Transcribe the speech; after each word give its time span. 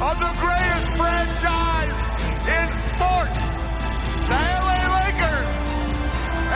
of 0.00 0.18
the 0.18 0.32
greatest 0.42 0.88
franchise 0.98 1.98
in 2.50 2.66
sports, 2.90 3.38
the 4.28 4.34
LA 4.34 4.80
Lakers, 4.98 5.54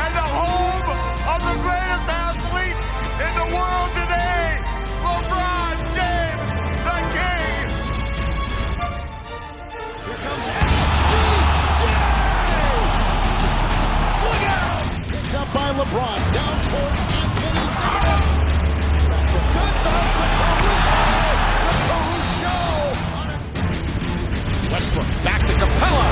and 0.02 0.12
the 0.14 0.28
home 0.38 0.88
of 1.32 1.40
the 1.46 1.56
greatest 1.62 2.06
athlete 2.10 2.78
in 3.24 3.32
the 3.38 3.48
world 3.54 3.90
today, 3.94 4.58
LeBron 5.06 5.76
James, 5.94 6.50
the 6.86 6.98
King. 7.14 7.66
Here 10.04 10.18
comes 10.24 10.46
LBJ! 10.58 11.82
Look 14.24 14.42
out! 14.50 14.82
Picked 15.08 15.34
up 15.34 15.48
by 15.54 15.68
LeBron, 15.78 16.18
Westbrook 24.98 25.24
back 25.24 25.40
to 25.46 25.52
Capella. 25.52 26.04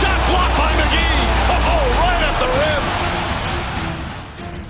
Shot 0.00 0.20
blocked 0.28 0.56
by 0.58 0.72
McGee. 0.78 1.16
Oh, 1.48 1.84
right 2.00 2.22
at 2.22 2.36
the 2.40 2.46
rim. 2.58 2.82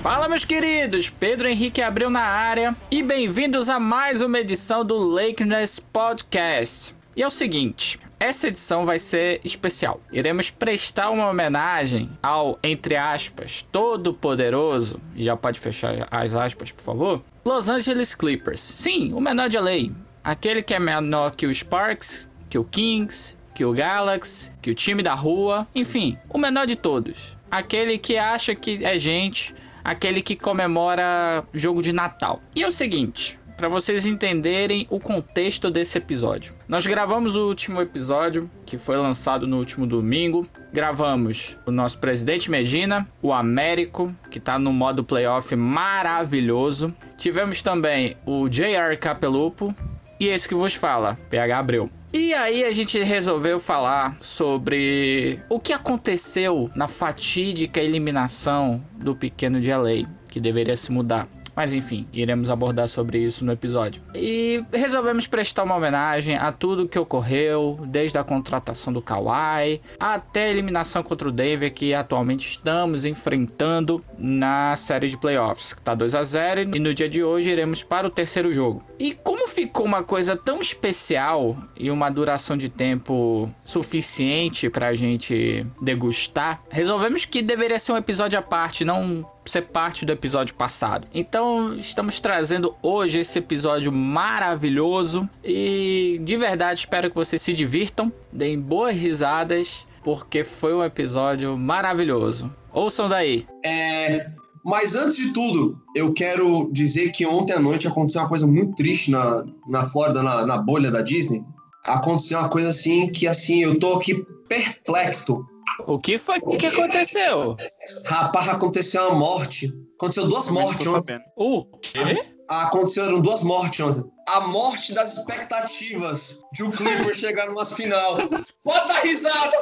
Fala, 0.03 0.29
meus 0.29 0.45
queridos! 0.45 1.09
Pedro 1.09 1.48
Henrique 1.48 1.81
abriu 1.81 2.11
na 2.11 2.23
área 2.23 2.77
e 2.91 3.03
bem-vindos 3.03 3.69
a 3.69 3.81
mais 3.81 4.21
uma 4.21 4.39
edição 4.39 4.85
do 4.85 4.97
Lakeness 4.98 5.79
Podcast. 5.79 6.95
E 7.17 7.23
é 7.23 7.27
o 7.27 7.31
seguinte, 7.31 7.98
essa 8.19 8.48
edição 8.48 8.85
vai 8.85 8.98
ser 8.98 9.41
especial. 9.45 10.01
Iremos 10.11 10.51
prestar 10.51 11.11
uma 11.11 11.29
homenagem 11.29 12.11
ao, 12.23 12.59
entre 12.62 12.97
aspas, 12.97 13.67
todo-poderoso, 13.70 15.01
já 15.17 15.37
pode 15.37 15.61
fechar 15.61 16.09
as 16.11 16.34
aspas, 16.34 16.73
por 16.73 16.83
favor, 16.83 17.23
Los 17.45 17.69
Angeles 17.69 18.15
Clippers. 18.15 18.61
Sim, 18.61 19.12
o 19.12 19.20
menor 19.20 19.48
de 19.48 19.59
lei. 19.59 19.93
Aquele 20.25 20.62
que 20.62 20.75
é 20.75 20.79
menor 20.79 21.33
que 21.33 21.47
o 21.47 21.55
Sparks, 21.55 22.29
que 22.48 22.59
o 22.59 22.64
Kings, 22.64 23.36
que 23.55 23.64
o 23.64 23.72
Galaxy, 23.72 24.53
que 24.61 24.70
o 24.70 24.75
time 24.75 25.03
da 25.03 25.14
rua, 25.14 25.67
enfim, 25.75 26.19
o 26.28 26.39
menor 26.39 26.67
de 26.67 26.77
todos. 26.77 27.36
Aquele 27.50 27.98
que 27.98 28.17
acha 28.17 28.55
que 28.55 28.84
é 28.84 28.98
gente, 28.98 29.55
aquele 29.84 30.22
que 30.22 30.36
comemora 30.36 31.45
jogo 31.53 31.83
de 31.83 31.92
Natal. 31.92 32.41
E 32.55 32.62
é 32.62 32.67
o 32.67 32.73
seguinte, 32.73 33.39
para 33.56 33.69
vocês 33.69 34.06
entenderem 34.06 34.89
o 34.91 34.98
contexto 34.98 35.70
desse 35.70 35.97
episódio. 35.97 36.53
Nós 36.67 36.84
gravamos 36.84 37.36
o 37.36 37.47
último 37.47 37.80
episódio, 37.80 38.50
que 38.67 38.77
foi 38.77 38.97
lançado 38.97 39.47
no 39.47 39.58
último 39.58 39.86
domingo. 39.86 40.48
Gravamos 40.73 41.56
o 41.64 41.70
nosso 41.70 41.98
presidente 41.98 42.50
Medina, 42.50 43.06
o 43.23 43.33
Américo, 43.33 44.12
que 44.30 44.41
tá 44.41 44.58
no 44.58 44.73
modo 44.73 45.05
playoff 45.05 45.55
maravilhoso. 45.55 46.92
Tivemos 47.17 47.62
também 47.62 48.17
o 48.27 48.48
JR 48.48 48.97
Capelupo 48.98 49.73
e 50.19 50.27
esse 50.27 50.48
que 50.48 50.55
vos 50.56 50.75
fala, 50.75 51.17
PH 51.30 51.58
Abreu. 51.58 52.02
E 52.14 52.34
aí 52.34 52.62
a 52.62 52.72
gente 52.72 52.98
resolveu 53.02 53.58
falar 53.58 54.18
sobre 54.20 55.41
o 55.48 55.58
que 55.58 55.72
aconteceu 55.72 56.70
na 56.74 56.86
fatídica 56.86 57.80
eliminação 57.80 58.84
do 58.92 59.16
pequeno 59.16 59.58
de 59.58 59.72
LA, 59.72 60.06
que 60.30 60.38
deveria 60.38 60.77
se 60.77 60.92
mudar. 60.92 61.27
Mas 61.55 61.72
enfim, 61.72 62.06
iremos 62.12 62.50
abordar 62.50 62.89
sobre 62.89 63.19
isso 63.19 63.45
no 63.45 63.53
episódio. 63.53 64.03
E 64.14 64.64
resolvemos 64.72 65.27
prestar 65.27 65.64
uma 65.64 65.77
homenagem 65.77 66.36
a 66.36 66.50
tudo 66.50 66.89
que 66.89 66.98
ocorreu, 66.98 67.78
desde 67.86 68.19
a 68.19 68.25
contratação 68.25 68.92
do 68.92 69.03
Kawhi 69.03 69.80
até 69.98 70.45
a 70.45 70.50
eliminação 70.50 71.03
contra 71.03 71.28
o 71.28 71.33
Denver 71.33 71.73
que 71.73 71.95
atualmente 71.95 72.48
estamos 72.48 73.05
enfrentando 73.05 74.03
na 74.19 74.75
série 74.77 75.08
de 75.08 75.17
playoffs, 75.17 75.73
que 75.73 75.83
tá 75.83 75.95
2 75.95 76.14
a 76.14 76.23
0 76.23 76.61
e 76.75 76.78
no 76.78 76.95
dia 76.95 77.08
de 77.08 77.23
hoje 77.23 77.50
iremos 77.50 77.83
para 77.83 78.06
o 78.06 78.11
terceiro 78.11 78.53
jogo. 78.53 78.83
E 78.98 79.12
como 79.12 79.48
ficou 79.48 79.84
uma 79.84 80.03
coisa 80.03 80.36
tão 80.36 80.61
especial 80.61 81.56
e 81.77 81.91
uma 81.91 82.11
duração 82.11 82.56
de 82.56 82.69
tempo 82.69 83.50
suficiente 83.64 84.70
pra 84.70 84.95
gente 84.95 85.67
degustar, 85.80 86.63
resolvemos 86.70 87.24
que 87.24 87.42
deveria 87.42 87.79
ser 87.79 87.92
um 87.92 87.96
episódio 87.96 88.39
à 88.39 88.42
parte, 88.42 88.84
não 88.84 89.27
ser 89.45 89.63
parte 89.63 90.05
do 90.05 90.13
episódio 90.13 90.55
passado. 90.55 91.07
Então, 91.13 91.75
estamos 91.75 92.20
trazendo 92.20 92.75
hoje 92.83 93.20
esse 93.20 93.39
episódio 93.39 93.92
maravilhoso 93.92 95.29
e 95.45 96.20
de 96.23 96.36
verdade 96.36 96.80
espero 96.80 97.11
que 97.11 97.17
vocês 97.17 97.42
se 97.42 97.52
divirtam, 97.52 98.13
deem 98.33 98.61
boas 98.61 99.01
risadas, 99.01 99.86
porque 100.02 100.45
foi 100.45 100.75
um 100.75 100.85
episódio 100.85 101.57
maravilhoso. 101.57 102.52
Ouçam 102.73 103.08
daí. 103.08 103.47
É, 103.64 104.27
mas 104.64 104.95
antes 104.95 105.17
de 105.17 105.33
tudo, 105.33 105.79
eu 105.95 106.13
quero 106.13 106.70
dizer 106.73 107.11
que 107.11 107.27
ontem 107.27 107.52
à 107.52 107.61
noite 107.61 107.89
aconteceu 107.89 108.23
uma 108.23 108.29
coisa 108.29 108.47
muito 108.47 108.75
triste 108.77 109.11
na, 109.11 109.45
na 109.69 109.85
Flórida, 109.85 110.23
na, 110.23 110.47
na 110.47 110.57
bolha 110.57 110.91
da 110.91 111.02
Disney. 111.02 111.45
Aconteceu 111.85 112.39
uma 112.39 112.48
coisa 112.48 112.69
assim 112.70 113.08
que 113.11 113.27
assim, 113.27 113.63
eu 113.63 113.79
tô 113.79 113.95
aqui 113.95 114.25
perplexo. 114.48 115.45
O 115.86 115.98
que 115.98 116.18
foi 116.18 116.40
que 116.40 116.66
aconteceu? 116.66 117.56
Rapaz, 118.05 118.48
aconteceu 118.48 119.08
uma 119.08 119.18
morte. 119.18 119.72
Aconteceu 119.96 120.28
duas 120.28 120.48
mortes 120.48 120.86
ontem. 120.86 121.20
O 121.36 121.64
quê? 121.78 122.24
Aconteceram 122.48 123.20
duas 123.20 123.42
mortes 123.42 123.80
ontem. 123.80 124.05
A 124.28 124.40
morte 124.40 124.92
das 124.94 125.16
expectativas 125.16 126.42
de 126.52 126.62
o 126.62 126.70
Clippers 126.70 127.18
chegar 127.18 127.46
numa 127.46 127.64
final. 127.64 128.16
Bota 128.64 128.93
a 128.93 129.00
risada! 129.00 129.56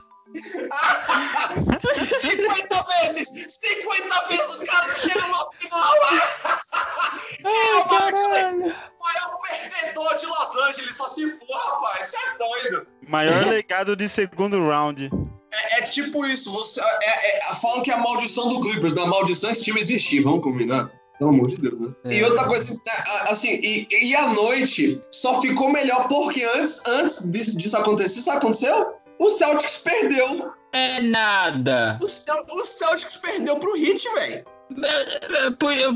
Cinquenta 2.20 2.86
vezes! 3.02 3.28
50 3.28 4.28
vezes 4.28 4.48
os 4.48 4.64
caras 4.64 5.00
chegam 5.00 5.28
na 5.28 5.46
final! 5.58 5.92
Quem 7.36 7.50
é 7.50 7.76
o 7.76 7.88
maior, 7.88 8.54
maior 9.00 9.40
perdedor 9.48 10.16
de 10.16 10.26
Los 10.26 10.56
Angeles? 10.68 10.96
Só 10.96 11.08
se 11.08 11.30
for, 11.38 11.56
rapaz! 11.56 12.08
Você 12.08 12.16
é 12.16 12.38
doido! 12.38 12.86
Maior 13.08 13.46
legado 13.46 13.96
de 13.96 14.08
segundo 14.08 14.68
round. 14.68 15.10
É, 15.52 15.78
é 15.78 15.82
tipo 15.82 16.24
isso, 16.24 16.52
você. 16.52 16.80
É, 16.80 17.50
é, 17.50 17.54
falam 17.56 17.82
que 17.82 17.90
é 17.90 17.94
a 17.94 17.98
maldição 17.98 18.48
do 18.48 18.60
Clippers, 18.60 18.94
da 18.94 19.06
maldição 19.06 19.50
esse 19.50 19.64
time 19.64 19.80
existir, 19.80 20.20
vamos 20.20 20.42
combinar? 20.42 20.90
Pelo 21.18 21.30
amor 21.30 21.48
de 21.48 21.56
Deus, 21.56 21.78
né? 21.78 21.92
É. 22.04 22.14
E 22.14 22.24
outra 22.24 22.46
coisa, 22.46 22.80
assim, 23.28 23.60
e, 23.62 23.86
e 23.90 24.16
a 24.16 24.28
noite 24.28 25.02
só 25.10 25.38
ficou 25.42 25.68
melhor 25.68 26.08
porque 26.08 26.44
antes, 26.44 26.82
antes 26.86 27.30
disso, 27.30 27.58
disso 27.58 27.76
acontecer, 27.76 28.22
sabe 28.22 28.38
o 28.38 28.40
que 28.40 28.46
aconteceu? 28.46 28.94
O 29.20 29.28
Celtics 29.28 29.76
perdeu. 29.76 30.50
É 30.72 31.00
nada. 31.02 31.98
O, 32.02 32.08
Cel- 32.08 32.46
o 32.50 32.64
Celtics 32.64 33.16
perdeu 33.16 33.56
pro 33.56 33.76
Heat, 33.76 34.02
velho. 34.14 34.44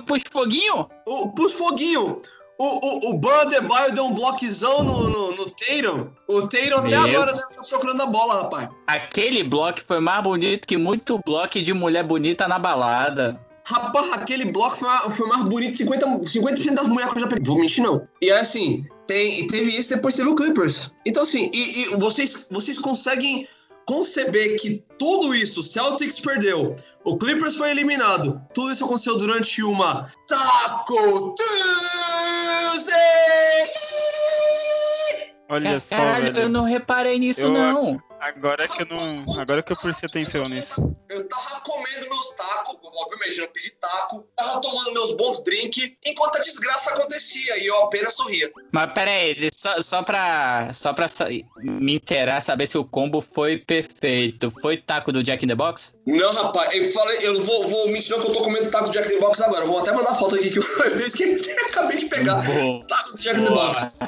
Pus 0.06 0.22
foguinho? 0.30 0.88
O, 1.06 1.30
pros 1.32 1.52
foguinho. 1.54 2.20
O, 2.58 2.64
o, 2.64 3.10
o 3.10 3.18
Ban 3.18 3.34
Adebayo 3.40 3.92
deu 3.94 4.04
um 4.04 4.14
bloquezão 4.14 4.84
no, 4.84 5.08
no, 5.08 5.36
no 5.36 5.50
Tatum. 5.50 6.10
O 6.28 6.42
Tatum 6.42 6.86
até 6.86 6.94
agora 6.96 7.32
deve 7.32 7.48
estar 7.50 7.64
procurando 7.68 8.02
a 8.02 8.06
bola, 8.06 8.42
rapaz. 8.42 8.68
Aquele 8.86 9.42
bloco 9.42 9.80
foi 9.80 9.98
mais 9.98 10.22
bonito 10.22 10.68
que 10.68 10.76
muito 10.76 11.18
bloco 11.24 11.60
de 11.60 11.72
mulher 11.72 12.04
bonita 12.04 12.46
na 12.46 12.58
balada. 12.58 13.40
Rapaz, 13.66 14.12
aquele 14.12 14.44
bloco 14.44 14.76
foi, 14.76 14.88
foi 15.10 15.26
mais 15.28 15.42
bonito 15.44 15.82
50%, 15.82 16.26
50 16.28 16.72
das 16.72 16.86
mulheres 16.86 17.12
que 17.12 17.18
eu 17.18 17.22
já 17.22 17.28
peguei. 17.28 17.44
Vou 17.46 17.58
mentir, 17.58 17.82
não. 17.82 18.06
E 18.20 18.30
aí, 18.30 18.38
assim, 18.38 18.84
tem, 19.06 19.46
teve 19.46 19.70
isso, 19.76 19.94
depois 19.94 20.14
teve 20.14 20.28
o 20.28 20.36
Clippers. 20.36 20.94
Então, 21.06 21.22
assim, 21.22 21.50
e, 21.52 21.82
e 21.82 21.96
vocês, 21.96 22.46
vocês 22.50 22.78
conseguem 22.78 23.48
conceber 23.86 24.60
que 24.60 24.84
tudo 24.98 25.34
isso, 25.34 25.62
Celtics 25.62 26.20
perdeu, 26.20 26.76
o 27.04 27.16
Clippers 27.18 27.56
foi 27.56 27.70
eliminado, 27.70 28.40
tudo 28.54 28.72
isso 28.72 28.84
aconteceu 28.84 29.16
durante 29.16 29.62
uma 29.62 30.10
Taco 30.26 31.34
Tuesday! 31.34 32.94
Olha 35.48 35.78
só, 35.78 35.96
Caralho, 35.96 36.32
velho. 36.32 36.38
eu 36.44 36.48
não 36.48 36.64
reparei 36.64 37.18
nisso, 37.18 37.42
Eu- 37.42 37.52
não. 37.52 38.02
Agora 38.20 38.66
que 38.66 38.80
eu 38.82 38.86
não. 38.86 39.38
Agora 39.38 39.62
que 39.62 39.70
eu 39.70 39.76
prestei 39.76 40.08
atenção 40.08 40.48
nisso. 40.48 40.96
Eu 41.10 41.28
tava 41.28 41.60
comendo 41.60 42.08
meus 42.08 42.23
tacos, 42.34 42.76
obviamente 42.82 43.38
eu 43.38 43.48
pedi 43.48 43.70
taco, 43.80 44.26
tava 44.36 44.60
tomando 44.60 44.92
meus 44.92 45.16
bons 45.16 45.42
drinks, 45.42 45.90
enquanto 46.04 46.36
a 46.36 46.40
desgraça 46.40 46.90
acontecia, 46.90 47.58
e 47.58 47.66
eu 47.66 47.76
apenas 47.82 48.14
sorria. 48.14 48.50
Mas 48.72 48.92
pera 48.92 49.10
aí, 49.10 49.48
só, 49.52 49.80
só 49.80 50.02
pra, 50.02 50.72
só 50.72 50.92
pra 50.92 51.06
me 51.58 51.94
inteirar, 51.94 52.40
saber 52.40 52.66
se 52.66 52.76
o 52.78 52.84
combo 52.84 53.20
foi 53.20 53.58
perfeito. 53.58 54.50
Foi 54.50 54.76
taco 54.76 55.12
do 55.12 55.22
Jack 55.22 55.44
in 55.44 55.48
the 55.48 55.54
Box? 55.54 55.94
Não, 56.06 56.32
rapaz, 56.32 56.74
eu 56.74 56.88
falei, 56.90 57.18
eu 57.22 57.40
vou, 57.42 57.68
vou 57.68 57.88
mentir 57.88 58.10
não 58.10 58.20
que 58.20 58.28
eu 58.28 58.34
tô 58.34 58.42
comendo 58.42 58.70
taco 58.70 58.86
do 58.86 58.92
Jack 58.92 59.08
in 59.08 59.14
the 59.14 59.20
Box 59.20 59.40
agora. 59.42 59.64
Eu 59.64 59.68
vou 59.68 59.80
até 59.80 59.92
mandar 59.92 60.14
foto 60.14 60.34
aqui 60.34 60.50
que 60.50 60.58
eu, 60.58 60.62
eu 60.64 61.66
acabei 61.66 61.98
de 61.98 62.06
pegar. 62.06 62.42
Boa. 62.42 62.86
Taco 62.86 63.12
do 63.12 63.20
Jack 63.20 63.40
in 63.40 63.44
the 63.44 63.50
Box. 63.50 63.98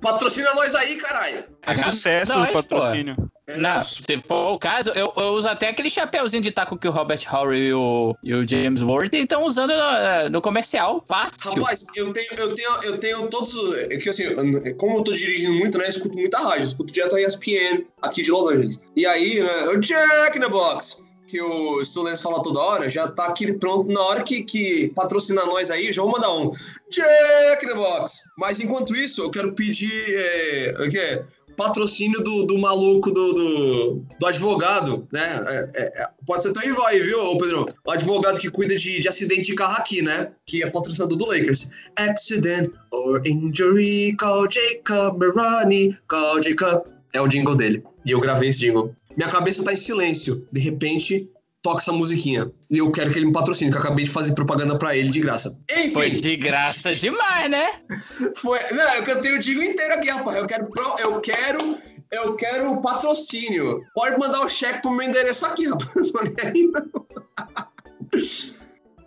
Patrocina 0.00 0.54
nós 0.54 0.74
aí, 0.74 0.96
caralho. 0.96 1.44
É 1.62 1.74
sucesso 1.74 2.32
Não, 2.32 2.44
o 2.44 2.52
patrocínio. 2.52 3.16
Não, 3.56 3.82
se 3.82 4.20
for 4.22 4.52
o 4.52 4.58
caso, 4.58 4.90
eu, 4.90 5.12
eu 5.16 5.28
uso 5.32 5.48
até 5.48 5.68
aquele 5.68 5.88
chapeuzinho 5.88 6.42
de 6.42 6.50
taco 6.50 6.76
que 6.76 6.86
o 6.86 6.90
Robert 6.90 7.20
Horry 7.32 7.68
e 7.68 7.72
o, 7.72 8.14
e 8.22 8.34
o 8.34 8.46
James 8.46 8.82
Worthy 8.82 9.22
estão 9.22 9.44
usando 9.44 9.72
no, 9.72 10.30
no 10.30 10.42
comercial. 10.42 11.02
Fácil. 11.08 11.38
Rapaz, 11.54 11.86
eu 11.96 12.12
tenho, 12.12 12.26
eu 12.36 12.54
tenho, 12.54 12.70
eu 12.82 12.98
tenho 12.98 13.28
todos. 13.28 13.54
os- 13.54 13.78
É 13.78 13.96
que 13.96 14.08
assim, 14.10 14.24
como 14.76 14.98
eu 14.98 15.02
tô 15.04 15.12
dirigindo 15.12 15.54
muito, 15.54 15.78
né? 15.78 15.86
Eu 15.86 15.90
escuto 15.90 16.14
muita 16.14 16.38
rádio, 16.38 16.60
eu 16.60 16.68
escuto 16.68 16.92
direto 16.92 17.16
a 17.16 17.22
ESPN 17.22 17.84
aqui 18.02 18.22
de 18.22 18.30
Los 18.30 18.50
Angeles. 18.50 18.80
E 18.94 19.06
aí, 19.06 19.40
né? 19.42 19.68
O 19.68 19.80
Jack 19.80 20.38
the 20.38 20.48
Box. 20.48 21.04
que 21.26 21.42
o 21.42 21.84
Sulens 21.84 22.22
fala 22.22 22.42
toda 22.42 22.58
hora, 22.58 22.88
já 22.88 23.06
tá 23.06 23.26
aqui 23.26 23.52
pronto. 23.52 23.92
Na 23.92 24.00
hora 24.00 24.22
que, 24.22 24.42
que 24.42 24.88
patrocina 24.94 25.44
nós 25.44 25.70
aí, 25.70 25.92
já 25.92 26.00
vou 26.02 26.10
mandar 26.10 26.32
um 26.32 26.50
Jack 26.90 27.66
the 27.66 27.74
Box. 27.74 28.20
Mas 28.38 28.60
enquanto 28.60 28.94
isso, 28.96 29.20
eu 29.22 29.30
quero 29.30 29.52
pedir 29.52 29.90
é, 30.08 30.74
o 30.86 30.90
quê? 30.90 31.22
Patrocínio 31.58 32.22
do, 32.22 32.46
do 32.46 32.56
maluco 32.56 33.10
do, 33.10 33.32
do, 33.34 34.04
do 34.18 34.26
advogado, 34.26 35.08
né? 35.12 35.40
É, 35.44 35.70
é, 35.74 36.02
é 36.02 36.08
pode 36.24 36.44
ser 36.44 36.52
tão 36.52 36.74
vai, 36.76 37.00
viu, 37.00 37.36
Pedro? 37.36 37.66
O 37.84 37.90
advogado 37.90 38.38
que 38.38 38.48
cuida 38.48 38.76
de, 38.76 39.00
de 39.00 39.08
acidente 39.08 39.42
de 39.42 39.54
carro 39.56 39.74
aqui, 39.76 40.00
né? 40.00 40.30
Que 40.46 40.62
é 40.62 40.70
patrocinador 40.70 41.18
do 41.18 41.26
Lakers. 41.26 41.70
Accident 41.96 42.70
or 42.92 43.20
injury, 43.26 44.14
call 44.16 44.48
Jacob 44.48 45.18
Marani, 45.18 45.98
call 46.06 46.40
Jacob. 46.40 46.84
É 47.12 47.20
o 47.20 47.26
jingle 47.26 47.56
dele. 47.56 47.82
E 48.06 48.12
eu 48.12 48.20
gravei 48.20 48.50
esse 48.50 48.60
jingle. 48.60 48.94
Minha 49.16 49.28
cabeça 49.28 49.64
tá 49.64 49.72
em 49.72 49.76
silêncio. 49.76 50.46
De 50.52 50.60
repente, 50.60 51.28
toca 51.62 51.80
essa 51.80 51.92
musiquinha. 51.92 52.50
E 52.70 52.78
eu 52.78 52.90
quero 52.90 53.10
que 53.10 53.18
ele 53.18 53.26
me 53.26 53.32
patrocine, 53.32 53.70
que 53.70 53.76
eu 53.76 53.80
acabei 53.80 54.04
de 54.04 54.10
fazer 54.10 54.32
propaganda 54.34 54.78
pra 54.78 54.96
ele 54.96 55.10
de 55.10 55.20
graça. 55.20 55.56
Enfim. 55.70 55.90
Foi 55.90 56.10
de 56.10 56.36
graça 56.36 56.94
demais, 56.94 57.50
né? 57.50 57.68
Foi. 58.36 58.58
Não, 58.72 58.94
eu 58.94 59.02
cantei 59.02 59.32
o 59.32 59.38
digo 59.38 59.62
inteiro 59.62 59.94
aqui, 59.94 60.08
rapaz. 60.10 60.36
Eu 60.36 60.46
quero. 60.46 60.68
Eu 60.98 61.20
quero. 61.20 61.78
Eu 62.10 62.36
quero 62.36 62.80
patrocínio. 62.80 63.82
Pode 63.94 64.18
mandar 64.18 64.40
o 64.40 64.48
cheque 64.48 64.80
pro 64.80 64.92
meu 64.92 65.06
endereço 65.06 65.44
aqui, 65.44 65.66
rapaz. 65.68 65.88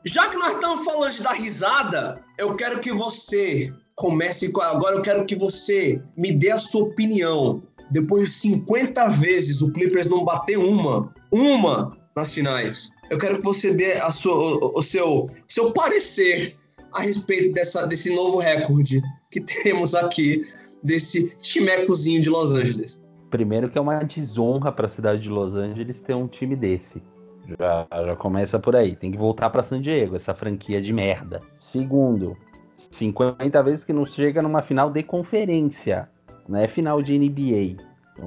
Já 0.06 0.28
que 0.30 0.38
nós 0.38 0.54
estamos 0.54 0.84
falando 0.84 1.12
de 1.12 1.24
dar 1.24 1.34
risada, 1.34 2.24
eu 2.38 2.56
quero 2.56 2.80
que 2.80 2.92
você 2.92 3.74
comece 3.96 4.52
com. 4.52 4.62
Agora 4.62 4.98
eu 4.98 5.02
quero 5.02 5.26
que 5.26 5.36
você 5.36 6.02
me 6.16 6.32
dê 6.32 6.52
a 6.52 6.60
sua 6.60 6.84
opinião. 6.84 7.64
Depois 7.90 8.30
de 8.30 8.36
50 8.36 9.10
vezes 9.10 9.62
o 9.62 9.72
Clippers 9.72 10.08
não 10.08 10.24
bater 10.24 10.58
uma, 10.58 11.14
uma 11.32 12.01
nas 12.16 12.34
finais. 12.34 12.92
Eu 13.10 13.18
quero 13.18 13.40
que 13.40 13.44
você 13.44 13.74
dê 13.74 13.94
a 13.94 14.12
sua, 14.12 14.36
o, 14.36 14.80
o 14.80 14.84
seu, 14.84 15.30
seu 15.48 15.72
parecer 15.72 16.56
a 16.94 17.02
respeito 17.02 17.54
dessa, 17.54 17.86
desse 17.86 18.14
novo 18.14 18.40
recorde 18.40 19.02
que 19.30 19.40
temos 19.64 19.96
aqui, 19.96 20.46
desse 20.84 21.36
timecozinho 21.38 22.22
de 22.22 22.30
Los 22.30 22.52
Angeles. 22.52 23.02
Primeiro 23.30 23.70
que 23.70 23.78
é 23.78 23.82
uma 23.82 24.04
desonra 24.04 24.72
para 24.72 24.86
a 24.86 24.90
cidade 24.90 25.22
de 25.22 25.30
Los 25.30 25.56
Angeles 25.56 26.02
ter 26.02 26.16
um 26.16 26.28
time 26.28 26.56
desse. 26.56 27.02
Já, 27.58 27.88
já 27.90 28.16
começa 28.16 28.60
por 28.60 28.76
aí. 28.76 28.96
Tem 28.96 29.12
que 29.12 29.18
voltar 29.18 29.50
para 29.50 29.64
San 29.64 29.82
Diego, 29.82 30.16
essa 30.16 30.34
franquia 30.34 30.82
de 30.82 30.92
merda. 30.92 31.40
Segundo, 31.58 32.38
50 32.76 33.64
vezes 33.64 33.86
que 33.86 33.94
não 33.94 34.06
chega 34.06 34.42
numa 34.42 34.62
final 34.62 34.90
de 34.90 35.04
conferência. 35.04 36.10
Não 36.48 36.60
é 36.60 36.68
final 36.68 37.02
de 37.02 37.18
NBA. 37.18 37.82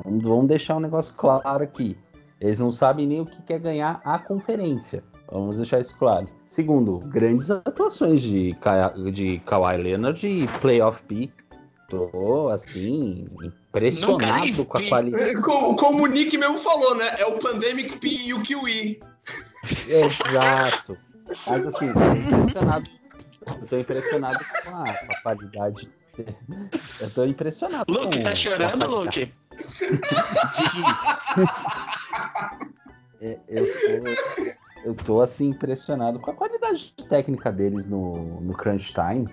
Vamos, 0.05 0.49
deixar 0.49 0.77
um 0.77 0.81
negócio 0.81 1.15
claro 1.15 1.63
aqui. 1.63 1.97
Eles 2.45 2.59
não 2.59 2.71
sabem 2.71 3.07
nem 3.07 3.23
o 3.23 3.25
que 3.25 3.41
quer 3.41 3.59
ganhar 3.59 4.03
a 4.05 4.19
conferência. 4.19 5.03
Vamos 5.33 5.57
deixar 5.57 5.81
isso 5.81 5.97
claro. 5.97 6.29
Segundo, 6.45 6.99
grandes 6.99 7.51
atuações 7.51 8.21
de, 8.21 8.55
Ka 8.61 8.89
de 9.11 9.39
Kawhi 9.47 9.79
Leonard 9.79 10.27
e 10.27 10.47
Playoff 10.61 11.03
P. 11.05 11.33
Tô, 11.89 12.51
assim, 12.51 13.25
impressionado 13.43 14.67
com 14.67 14.77
a 14.77 14.89
qualidade. 14.89 15.41
Como, 15.41 15.75
como 15.75 16.05
o 16.05 16.07
Nick 16.07 16.37
mesmo 16.37 16.59
falou, 16.59 16.95
né? 16.97 17.07
É 17.19 17.25
o 17.25 17.39
Pandemic 17.39 17.99
P 17.99 18.09
e 18.09 18.35
o 18.35 18.43
Kiwi. 18.43 19.01
Exato. 19.89 20.99
Mas 21.27 21.67
assim, 21.67 21.95
tô 21.95 22.13
impressionado. 22.37 22.91
Eu 23.49 23.67
tô 23.67 23.79
impressionado 23.79 24.37
com 24.37 24.71
a, 24.71 24.85
com 24.85 25.13
a 25.13 25.23
qualidade. 25.23 25.91
Eu 27.01 27.11
tô 27.11 27.25
impressionado. 27.25 27.91
Luke, 27.91 28.23
tá 28.23 28.35
chorando, 28.35 28.87
Luke? 28.87 29.33
É, 33.25 33.39
eu, 33.49 33.65
tô, 33.65 34.85
eu 34.85 34.95
tô 34.95 35.23
assim 35.23 35.49
impressionado 35.49 36.19
com 36.19 36.31
a 36.31 36.35
qualidade 36.35 36.95
técnica 37.09 37.51
deles 37.51 37.87
no, 37.87 38.39
no 38.43 38.53
Crunch 38.53 38.93
Time. 38.93 39.27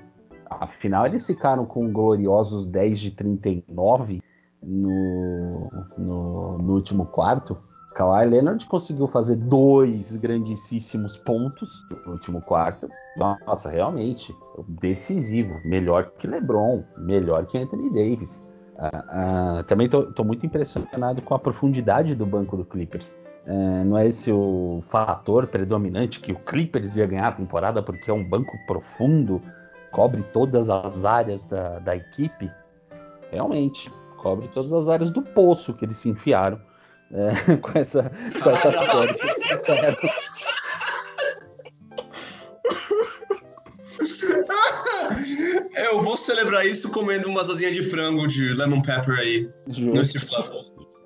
Afinal, 0.50 1.08
eles 1.08 1.28
ficaram 1.28 1.66
com 1.66 1.92
gloriosos 1.92 2.66
10 2.66 3.00
de 3.02 3.12
39 3.12 4.22
no, 4.64 5.70
no, 5.98 6.58
no 6.58 6.74
último 6.74 7.06
quarto. 7.06 7.58
Kawhi 7.94 8.30
Leonard 8.30 8.66
conseguiu 8.68 9.10
fazer 9.10 9.36
dois 9.36 10.16
grandíssimos 10.16 11.18
pontos 11.18 11.70
no 12.06 12.14
último 12.14 12.40
quarto. 12.40 12.88
Nossa, 13.18 13.70
realmente, 13.70 14.34
decisivo. 14.80 15.60
Melhor 15.66 16.12
que 16.18 16.28
LeBron, 16.28 16.82
melhor 16.98 17.46
que 17.46 17.58
Anthony 17.58 17.90
Davis. 17.90 18.42
Uh, 18.78 19.60
uh, 19.60 19.64
também 19.66 19.88
estou 19.88 20.24
muito 20.24 20.46
impressionado 20.46 21.22
com 21.22 21.36
a 21.36 21.40
profundidade 21.40 22.16
do 22.16 22.26
banco 22.26 22.56
do 22.56 22.64
Clippers. 22.64 23.18
Uh, 23.46 23.84
não 23.86 23.98
é 23.98 24.08
esse 24.08 24.32
o 24.32 24.84
fator 24.90 25.48
predominante 25.48 26.20
que 26.20 26.32
o 26.32 26.40
Clippers 26.40 26.96
ia 26.96 27.08
ganhar 27.08 27.30
a 27.30 27.32
temporada 27.32 27.82
porque 27.82 28.12
é 28.12 28.14
um 28.14 28.24
banco 28.24 28.56
profundo, 28.68 29.42
cobre 29.92 30.22
todas 30.32 30.70
as 30.70 31.04
áreas 31.04 31.44
da, 31.46 31.80
da 31.80 31.96
equipe? 31.96 32.52
Realmente, 33.32 33.92
cobre 34.18 34.48
todas 34.50 34.72
as 34.72 34.88
áreas 34.88 35.10
do 35.10 35.24
poço 35.24 35.74
que 35.74 35.86
eles 35.86 35.98
se 35.98 36.10
enfiaram 36.10 36.62
é, 37.12 37.58
com 37.58 37.78
essa, 37.78 38.12
com 38.42 38.50
essa 38.50 38.72
série. 39.66 39.98
Eu 45.76 46.02
vou 46.02 46.16
celebrar 46.16 46.66
isso 46.66 46.92
comendo 46.92 47.30
umas 47.30 47.50
asinhas 47.50 47.74
de 47.74 47.84
frango 47.84 48.28
de 48.28 48.54
lemon 48.54 48.82
pepper 48.82 49.20
aí. 49.20 49.50
Nesse 49.68 50.20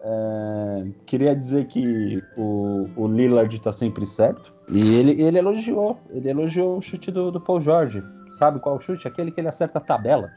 é, 0.07 0.83
queria 1.07 1.35
dizer 1.35 1.65
que 1.65 2.23
o, 2.37 2.87
o 2.95 3.07
Lillard 3.07 3.59
tá 3.59 3.73
sempre 3.73 4.05
certo. 4.05 4.53
E 4.69 4.95
ele, 4.95 5.19
ele 5.19 5.39
elogiou. 5.39 5.99
Ele 6.11 6.29
elogiou 6.29 6.77
o 6.77 6.81
chute 6.81 7.11
do, 7.11 7.31
do 7.31 7.41
Paul 7.41 7.59
George. 7.59 8.03
Sabe 8.33 8.59
qual 8.59 8.75
o 8.75 8.79
chute? 8.79 9.07
Aquele 9.07 9.31
que 9.31 9.41
ele 9.41 9.47
acerta 9.47 9.79
a 9.79 9.81
tabela. 9.81 10.31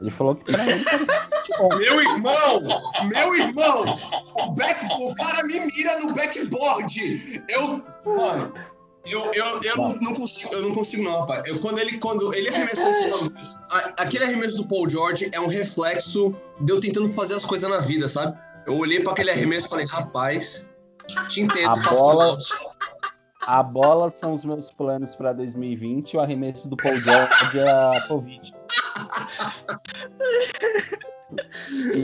Ele 0.00 0.10
falou 0.10 0.34
que 0.34 0.44
pra 0.44 0.62
ele 0.62 0.84
Meu 1.78 2.00
irmão! 2.02 2.82
Meu 3.04 3.34
irmão! 3.36 3.98
O, 4.34 4.52
back, 4.52 4.84
o 4.84 5.14
cara 5.14 5.42
me 5.44 5.60
mira 5.60 6.00
no 6.00 6.12
backboard! 6.12 7.44
Eu. 7.48 7.82
Mano, 8.04 8.52
eu, 9.06 9.20
eu, 9.34 9.60
eu 9.62 9.76
não, 9.76 9.94
não, 9.96 10.14
consigo, 10.14 10.52
eu 10.52 10.62
não 10.62 10.74
consigo, 10.74 11.02
não, 11.02 11.20
rapaz. 11.20 11.44
Eu, 11.46 11.60
quando 11.60 11.78
ele, 11.78 11.98
quando 11.98 12.32
ele 12.34 12.48
arremessou 12.48 12.88
esse 12.88 13.04
aquele 13.98 14.24
arremesso 14.24 14.56
do 14.58 14.68
Paul 14.68 14.88
George 14.88 15.28
é 15.32 15.40
um 15.40 15.46
reflexo 15.46 16.34
de 16.60 16.72
eu 16.72 16.80
tentando 16.80 17.12
fazer 17.12 17.34
as 17.34 17.44
coisas 17.44 17.68
na 17.68 17.78
vida, 17.78 18.08
sabe? 18.08 18.36
Eu 18.66 18.78
olhei 18.78 19.00
para 19.00 19.12
aquele 19.12 19.30
arremesso 19.30 19.66
e 19.66 19.70
falei, 19.70 19.86
rapaz, 19.86 20.68
te 21.28 21.40
entendo. 21.40 21.70
A 21.70 21.76
bola, 21.76 22.38
a 23.42 23.62
bola 23.62 24.10
são 24.10 24.34
os 24.34 24.44
meus 24.44 24.70
planos 24.72 25.14
para 25.14 25.32
2020 25.32 26.16
o 26.16 26.20
arremesso 26.20 26.68
do 26.68 26.76
Paul 26.76 26.96
George 26.96 27.58
é 27.58 27.70
a 27.70 28.00
Covid. 28.08 28.52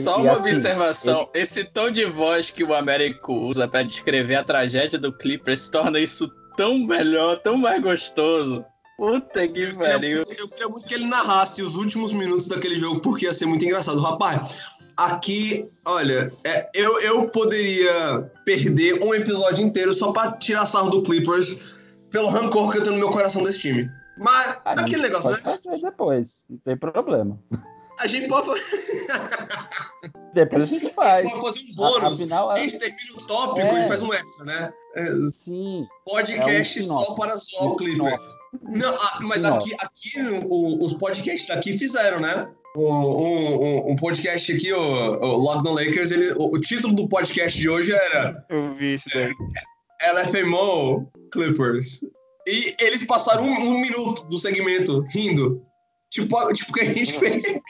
Só 0.03 0.17
uma 0.17 0.33
assim, 0.33 0.49
observação: 0.49 1.29
ele... 1.33 1.43
esse 1.43 1.63
tom 1.63 1.89
de 1.89 2.05
voz 2.05 2.49
que 2.49 2.63
o 2.63 2.73
Américo 2.73 3.33
usa 3.33 3.67
para 3.67 3.83
descrever 3.83 4.35
a 4.35 4.43
tragédia 4.43 4.99
do 4.99 5.11
Clippers 5.11 5.69
torna 5.69 5.99
isso 5.99 6.29
tão 6.55 6.77
melhor, 6.79 7.39
tão 7.41 7.57
mais 7.57 7.81
gostoso. 7.81 8.65
Puta 8.97 9.47
que 9.47 9.73
pariu. 9.75 10.17
Eu, 10.17 10.35
eu 10.37 10.47
queria 10.47 10.69
muito 10.69 10.87
que 10.87 10.93
ele 10.93 11.07
narrasse 11.07 11.63
os 11.63 11.75
últimos 11.75 12.13
minutos 12.13 12.47
daquele 12.47 12.77
jogo, 12.77 12.99
porque 13.01 13.25
ia 13.25 13.33
ser 13.33 13.47
muito 13.47 13.65
engraçado. 13.65 13.99
Rapaz, 13.99 14.67
aqui, 14.97 15.69
olha, 15.85 16.31
é, 16.43 16.69
eu, 16.73 16.99
eu 17.01 17.29
poderia 17.29 18.31
perder 18.45 19.01
um 19.03 19.13
episódio 19.13 19.63
inteiro 19.63 19.93
só 19.93 20.11
pra 20.11 20.33
tirar 20.33 20.65
sarro 20.65 20.89
do 20.89 21.03
Clippers 21.03 21.79
pelo 22.09 22.29
rancor 22.29 22.71
que 22.71 22.77
eu 22.77 22.83
tenho 22.83 22.95
no 22.95 22.99
meu 22.99 23.09
coração 23.09 23.43
desse 23.43 23.61
time. 23.61 23.89
Mas, 24.17 24.57
ah, 24.65 24.73
aquele 24.77 25.03
negócio, 25.03 25.29
pode 25.29 25.43
né? 25.43 25.57
Fazer 25.57 25.81
depois, 25.81 26.45
não 26.49 26.57
tem 26.59 26.77
problema. 26.77 27.39
A 27.99 28.07
gente 28.07 28.27
pode 28.27 28.47
fazer. 28.47 29.07
Depois 30.33 30.63
a 30.63 30.65
gente 30.65 30.93
faz. 30.93 31.29
Pode 31.29 31.41
fazer 31.41 31.71
um 31.71 31.75
bônus. 31.75 32.21
Afinal, 32.21 32.49
a 32.49 32.57
gente 32.57 32.79
termina 32.79 33.13
o 33.17 33.27
tópico 33.27 33.67
é. 33.67 33.81
e 33.81 33.83
faz 33.83 34.01
um 34.01 34.13
extra, 34.13 34.45
né? 34.45 34.73
É, 34.95 35.05
Sim. 35.33 35.85
Podcast 36.05 36.79
é 36.79 36.81
um 36.81 36.85
só 36.85 37.13
para 37.15 37.35
zoar 37.35 37.65
o 37.65 37.75
Clipper. 37.75 38.17
Não, 38.61 38.93
ah, 38.93 39.19
mas 39.21 39.43
aqui, 39.43 39.75
aqui 39.79 40.19
o, 40.49 40.83
os 40.83 40.93
podcasts 40.93 41.47
daqui 41.47 41.77
fizeram, 41.77 42.19
né? 42.19 42.49
Um, 42.75 42.83
um, 42.83 43.91
um, 43.91 43.95
podcast 43.97 44.51
aqui, 44.51 44.71
o, 44.71 44.79
o 44.79 45.37
Lock 45.37 45.63
no 45.65 45.73
Lakers, 45.73 46.11
ele, 46.11 46.31
o, 46.37 46.55
o, 46.55 46.59
título 46.59 46.95
do 46.95 47.09
podcast 47.09 47.59
de 47.59 47.69
hoje 47.69 47.91
era. 47.91 48.45
Eu 48.49 48.73
vi 48.73 48.93
isso 48.93 49.09
daí. 49.13 49.33
É, 50.01 50.21
LFMO 50.21 51.11
Clippers. 51.31 52.01
E 52.47 52.75
eles 52.79 53.05
passaram 53.05 53.43
um, 53.43 53.71
um 53.71 53.81
minuto 53.81 54.23
do 54.23 54.39
segmento 54.39 55.01
rindo. 55.09 55.61
Tipo, 56.09 56.53
tipo 56.53 56.73
que 56.73 56.81
a 56.81 56.85
gente 56.85 57.13
fez. 57.13 57.61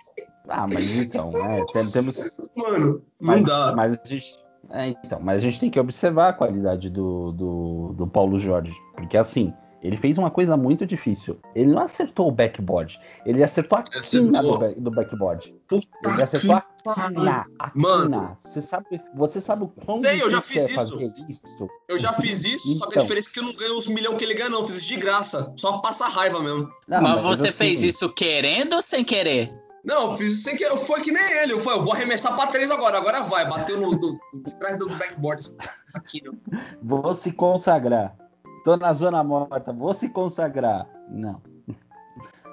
Ah, 0.47 0.67
mas 0.67 1.07
então, 1.07 1.31
né? 1.31 1.65
Temos. 1.91 2.19
Mano, 2.55 2.79
não 2.79 3.01
mas, 3.19 3.43
dá. 3.43 3.73
Mas 3.75 3.97
a 3.97 4.07
gente. 4.07 4.39
É, 4.69 4.87
então, 5.03 5.19
mas 5.19 5.37
a 5.37 5.39
gente 5.39 5.59
tem 5.59 5.69
que 5.69 5.79
observar 5.79 6.29
a 6.29 6.33
qualidade 6.33 6.89
do, 6.89 7.31
do, 7.31 7.93
do 7.97 8.07
Paulo 8.07 8.39
Jorge. 8.39 8.73
Porque 8.95 9.17
assim, 9.17 9.53
Ele 9.81 9.97
fez 9.97 10.17
uma 10.17 10.29
coisa 10.29 10.55
muito 10.55 10.85
difícil. 10.85 11.39
Ele 11.55 11.71
não 11.73 11.81
acertou 11.81 12.27
o 12.27 12.31
backboard. 12.31 12.99
Ele 13.25 13.43
acertou 13.43 13.79
a 13.79 13.83
quina 13.83 14.41
do, 14.43 14.57
ba- 14.57 14.73
do 14.77 14.91
backboard. 14.91 15.55
Puta 15.67 15.87
Ele 16.05 16.21
acertou 16.21 16.55
a 16.55 16.61
quina. 17.09 17.45
A 17.57 17.71
Mano. 17.73 18.09
quina. 18.11 18.37
Você 18.39 18.61
sabe, 18.61 19.01
você 19.15 19.41
sabe 19.41 19.63
o 19.63 19.67
quão 19.67 19.99
Sei, 20.01 20.21
eu 20.21 20.29
já 20.29 20.39
fiz 20.39 20.57
é 20.57 20.65
isso. 20.65 20.75
fazer 20.75 21.13
isso? 21.27 21.67
Eu 21.87 21.97
já 21.97 22.13
fiz 22.13 22.45
isso, 22.45 22.75
só 22.75 22.85
que 22.85 22.91
a 22.99 23.01
Então. 23.01 23.03
diferença 23.03 23.29
é 23.29 23.33
que 23.33 23.39
eu 23.39 23.43
não 23.43 23.53
ganho 23.55 23.77
os 23.77 23.87
milhões 23.87 24.17
que 24.17 24.23
ele 24.23 24.35
ganha, 24.35 24.49
não. 24.49 24.59
Eu 24.59 24.67
fiz 24.67 24.75
isso 24.77 24.87
de 24.89 24.97
graça. 24.97 25.51
Só 25.57 25.79
passa 25.79 26.05
raiva 26.07 26.39
mesmo. 26.41 26.69
Não, 26.87 27.01
mas 27.01 27.23
você 27.23 27.47
assim, 27.47 27.57
fez 27.57 27.81
isso 27.81 28.07
querendo 28.13 28.73
ou 28.75 28.81
sem 28.83 29.03
querer? 29.03 29.51
Não, 29.83 30.11
eu 30.11 30.17
fiz 30.17 30.31
isso 30.31 30.43
sem 30.43 30.55
que 30.55 30.63
foi 30.77 31.01
que 31.01 31.11
nem 31.11 31.23
ele. 31.39 31.53
Eu 31.53 31.59
falei, 31.59 31.79
eu 31.79 31.83
vou 31.83 31.91
arremessar 31.93 32.35
pra 32.35 32.45
três 32.45 32.69
agora. 32.69 32.97
Agora 32.97 33.21
vai. 33.23 33.49
Bateu 33.49 33.81
no, 33.81 33.95
do, 33.99 34.15
atrás 34.45 34.77
do 34.77 34.87
backboard. 34.89 35.51
Aqui? 35.95 36.21
Vou 36.83 37.11
se 37.15 37.31
consagrar. 37.31 38.15
Tô 38.63 38.77
na 38.77 38.93
zona 38.93 39.23
morta, 39.23 39.73
vou 39.73 39.93
se 39.93 40.09
consagrar. 40.09 40.87
Não. 41.09 41.41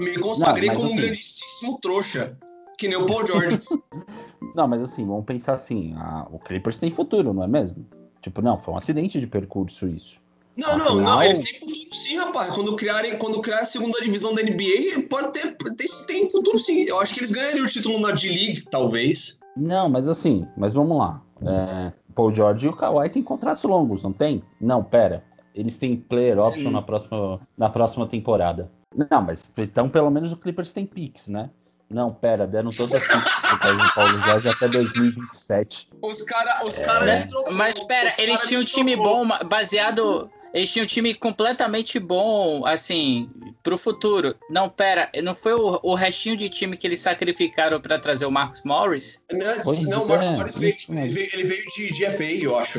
Me 0.00 0.16
consagrei 0.18 0.68
Não, 0.68 0.76
como 0.76 0.88
um 0.88 0.92
assim- 0.92 1.00
grandíssimo 1.00 1.78
trouxa. 1.80 2.36
Que 2.78 2.86
nem 2.88 2.96
o 2.96 3.06
Paul 3.06 3.26
George. 3.26 3.60
Não, 4.54 4.66
mas 4.68 4.80
assim, 4.82 5.04
vamos 5.04 5.24
pensar 5.24 5.54
assim, 5.54 5.94
a- 5.96 6.26
o 6.30 6.38
Clippers 6.38 6.78
tem 6.78 6.90
futuro, 6.92 7.32
não 7.34 7.42
é 7.42 7.48
mesmo? 7.48 7.84
Tipo, 8.20 8.40
não, 8.40 8.58
foi 8.58 8.74
um 8.74 8.76
acidente 8.76 9.20
de 9.20 9.26
percurso 9.26 9.86
isso. 9.88 10.20
Não, 10.56 10.76
não, 10.78 10.84
não. 10.96 11.02
Afinal- 11.02 11.22
Eles 11.24 11.40
têm 11.40 11.58
futuro 11.60 11.94
sim, 11.94 12.16
rapaz. 12.18 12.50
Quando 12.50 12.74
criarem, 12.76 13.18
quando 13.18 13.40
criarem 13.40 13.62
a 13.64 13.66
segunda 13.66 14.00
divisão 14.00 14.34
da 14.34 14.42
NBA, 14.42 15.02
pode 15.08 15.32
ter. 15.32 15.56
Tem, 15.56 15.86
tem 16.06 16.30
futuro 16.30 16.58
sim. 16.58 16.82
Eu 16.84 16.98
acho 17.00 17.14
que 17.14 17.20
eles 17.20 17.30
ganhariam 17.30 17.64
o 17.66 17.68
título 17.68 18.00
na 18.00 18.10
D-League, 18.12 18.62
talvez. 18.70 19.38
Não, 19.56 19.88
mas 19.88 20.08
assim, 20.08 20.46
mas 20.56 20.72
vamos 20.72 20.96
lá. 20.98 21.22
É, 21.42 21.92
Paul 22.14 22.34
George 22.34 22.66
e 22.66 22.68
o 22.68 22.76
Kawhi 22.76 23.10
têm 23.10 23.22
contratos 23.22 23.62
longos, 23.64 24.02
não 24.02 24.12
tem? 24.12 24.42
Não, 24.60 24.82
pera. 24.82 25.22
Eles 25.58 25.76
têm 25.76 25.96
player 25.96 26.38
option 26.38 26.70
na 26.70 26.80
próxima, 26.80 27.40
na 27.56 27.68
próxima 27.68 28.06
temporada. 28.06 28.70
Não, 29.10 29.20
mas 29.22 29.50
então 29.58 29.88
pelo 29.88 30.08
menos 30.08 30.32
o 30.32 30.36
Clippers 30.36 30.70
tem 30.70 30.86
picks, 30.86 31.26
né? 31.26 31.50
Não, 31.90 32.12
pera, 32.12 32.46
deram 32.46 32.70
todas 32.70 32.94
as 32.94 33.06
picks 33.08 33.40
pro 33.40 33.58
Paulo- 33.58 33.92
Paulo 33.94 34.22
George 34.22 34.48
até 34.50 34.68
2027. 34.68 35.88
Os 36.00 36.22
caras. 36.22 36.62
Os 36.66 36.78
cara 36.78 37.04
Né? 37.04 37.18
nem 37.20 37.26
trocou, 37.26 37.52
Mas 37.54 37.74
espera, 37.76 38.08
os 38.10 38.18
eles 38.18 38.40
tinham 38.42 38.62
um 38.62 38.64
time 38.64 38.94
trocou. 38.94 39.26
bom, 39.26 39.48
baseado. 39.48 40.30
Eles 40.54 40.72
tinham 40.72 40.84
um 40.84 40.86
time 40.86 41.12
completamente 41.14 41.98
bom, 41.98 42.64
assim, 42.64 43.28
pro 43.62 43.76
futuro. 43.76 44.34
Não, 44.48 44.68
pera, 44.68 45.10
não 45.22 45.34
foi 45.34 45.52
o, 45.54 45.78
o 45.82 45.94
restinho 45.94 46.36
de 46.38 46.48
time 46.48 46.76
que 46.76 46.86
eles 46.86 47.00
sacrificaram 47.00 47.78
pra 47.80 47.98
trazer 47.98 48.24
o 48.24 48.30
Marcus 48.30 48.62
Morris? 48.64 49.20
Não, 49.30 49.38
não, 49.90 50.06
o 50.06 50.14
é, 50.14 50.18
Marcos 50.36 50.56
Morris 50.56 50.56
mesmo. 50.88 50.98
ele 50.98 51.08
veio, 51.08 51.28
ele 51.34 51.44
veio 51.44 51.64
de, 51.66 51.92
de 51.92 52.10
FA, 52.10 52.24
eu 52.24 52.58
acho. 52.58 52.78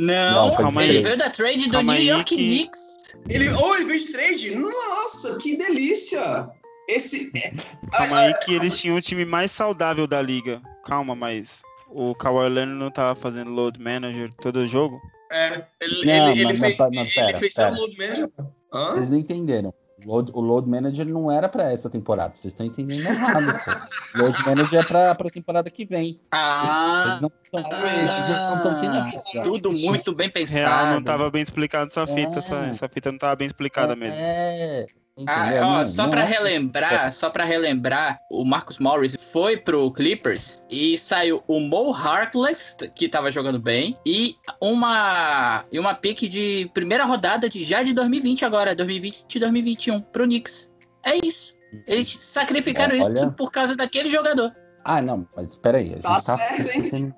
Não, 0.00 0.48
Não, 0.58 0.80
ele 0.82 0.98
aí. 0.98 1.02
veio 1.02 1.16
da 1.18 1.28
trade 1.30 1.66
do 1.66 1.72
Calma 1.72 1.94
New 1.94 2.02
York 2.02 2.24
que- 2.24 2.36
Knicks. 2.36 2.80
Ele, 3.28 3.48
oh, 3.62 3.74
ele 3.74 3.84
veio 3.86 3.98
de 4.00 4.12
trade? 4.12 4.54
Nossa, 4.56 5.36
que 5.38 5.56
delícia! 5.56 6.48
Esse. 6.88 7.30
é- 7.36 7.50
Calma 7.92 8.16
Ah, 8.16 8.20
aí 8.20 8.34
que 8.34 8.54
eles 8.54 8.78
tinham 8.78 8.96
o 8.96 9.02
time 9.02 9.24
mais 9.24 9.50
saudável 9.50 10.06
da 10.06 10.22
liga. 10.22 10.60
Calma, 10.84 11.14
mas 11.14 11.60
o 11.88 12.14
Kawhi 12.14 12.48
Leonard 12.48 12.78
não 12.78 12.90
tava 12.90 13.14
fazendo 13.14 13.50
load 13.50 13.78
manager 13.80 14.32
todo 14.40 14.66
jogo? 14.66 15.00
É, 15.32 15.64
ele, 15.80 16.06
Não, 16.06 16.30
ele, 16.30 16.40
ele 16.40 16.44
mas- 16.44 16.58
fez, 16.60 16.78
mas- 16.78 16.90
mas 16.94 17.16
ele 17.16 17.26
pera, 17.26 17.38
fez 17.38 17.54
pera. 17.54 17.70
load 17.70 17.98
manager. 17.98 18.28
Hã? 18.72 18.94
Vocês 18.94 19.10
não 19.10 19.18
entenderam. 19.18 19.74
O 20.04 20.08
load, 20.12 20.32
o 20.34 20.40
load 20.40 20.68
manager 20.68 21.06
não 21.10 21.30
era 21.30 21.48
pra 21.48 21.72
essa 21.72 21.88
temporada. 21.90 22.34
Vocês 22.34 22.52
estão 22.52 22.64
entendendo 22.66 23.06
errado. 23.06 23.44
pô. 23.64 24.22
Load 24.22 24.46
manager 24.46 24.80
é 24.80 24.84
pra, 24.84 25.14
pra 25.14 25.28
temporada 25.30 25.70
que 25.70 25.84
vem. 25.84 26.20
Ah, 26.32 27.04
Eles 27.06 27.20
não 27.20 27.32
estão 27.44 27.62
não 27.62 28.56
estão 28.56 28.80
tendo 28.80 29.08
isso. 29.16 29.42
tudo 29.42 29.72
muito 29.72 30.14
bem 30.14 30.30
pensado. 30.30 30.58
Real, 30.84 30.86
não 30.94 31.02
tava 31.02 31.30
bem 31.30 31.42
explicado 31.42 31.86
essa 31.90 32.06
fita. 32.06 32.36
É. 32.36 32.38
Essa, 32.38 32.56
essa 32.66 32.88
fita 32.88 33.12
não 33.12 33.18
tava 33.18 33.36
bem 33.36 33.46
explicada 33.46 33.94
mesmo. 33.94 34.16
É. 34.18 34.86
Ah, 35.26 35.78
ó, 35.80 35.84
só 35.84 36.08
pra 36.08 36.22
é- 36.22 36.26
relembrar, 36.26 37.12
só 37.12 37.30
para 37.30 37.44
relembrar, 37.44 38.20
o 38.30 38.44
Marcus 38.44 38.78
Morris 38.78 39.14
foi 39.32 39.56
pro 39.56 39.90
Clippers 39.92 40.62
e 40.70 40.96
saiu 40.96 41.42
o 41.46 41.60
Mo 41.60 41.92
Harkless, 41.92 42.76
que 42.94 43.08
tava 43.08 43.30
jogando 43.30 43.58
bem, 43.58 43.96
e 44.06 44.36
uma 44.60 45.64
e 45.72 45.78
uma 45.78 45.94
pick 45.94 46.28
de 46.28 46.70
primeira 46.72 47.04
rodada 47.04 47.48
de 47.48 47.62
já 47.64 47.82
de 47.82 47.92
2020 47.92 48.44
agora, 48.44 48.74
2020 48.74 49.34
e 49.34 49.38
2021 49.38 50.00
pro 50.00 50.24
Knicks. 50.24 50.70
É 51.04 51.16
isso. 51.24 51.54
Eles 51.86 52.08
sacrificaram 52.08 52.98
Olha. 53.00 53.12
isso 53.12 53.32
por 53.32 53.50
causa 53.50 53.76
daquele 53.76 54.08
jogador. 54.08 54.52
Ah, 54.84 55.00
não, 55.00 55.26
mas 55.36 55.48
espera 55.50 55.78
aí. 55.78 55.90
A 55.90 55.94
gente 55.96 56.02
Tá 56.02 56.14
tá, 56.14 56.36
certo, 56.36 56.60
hein? 56.60 56.66
esquecendo, 56.66 57.14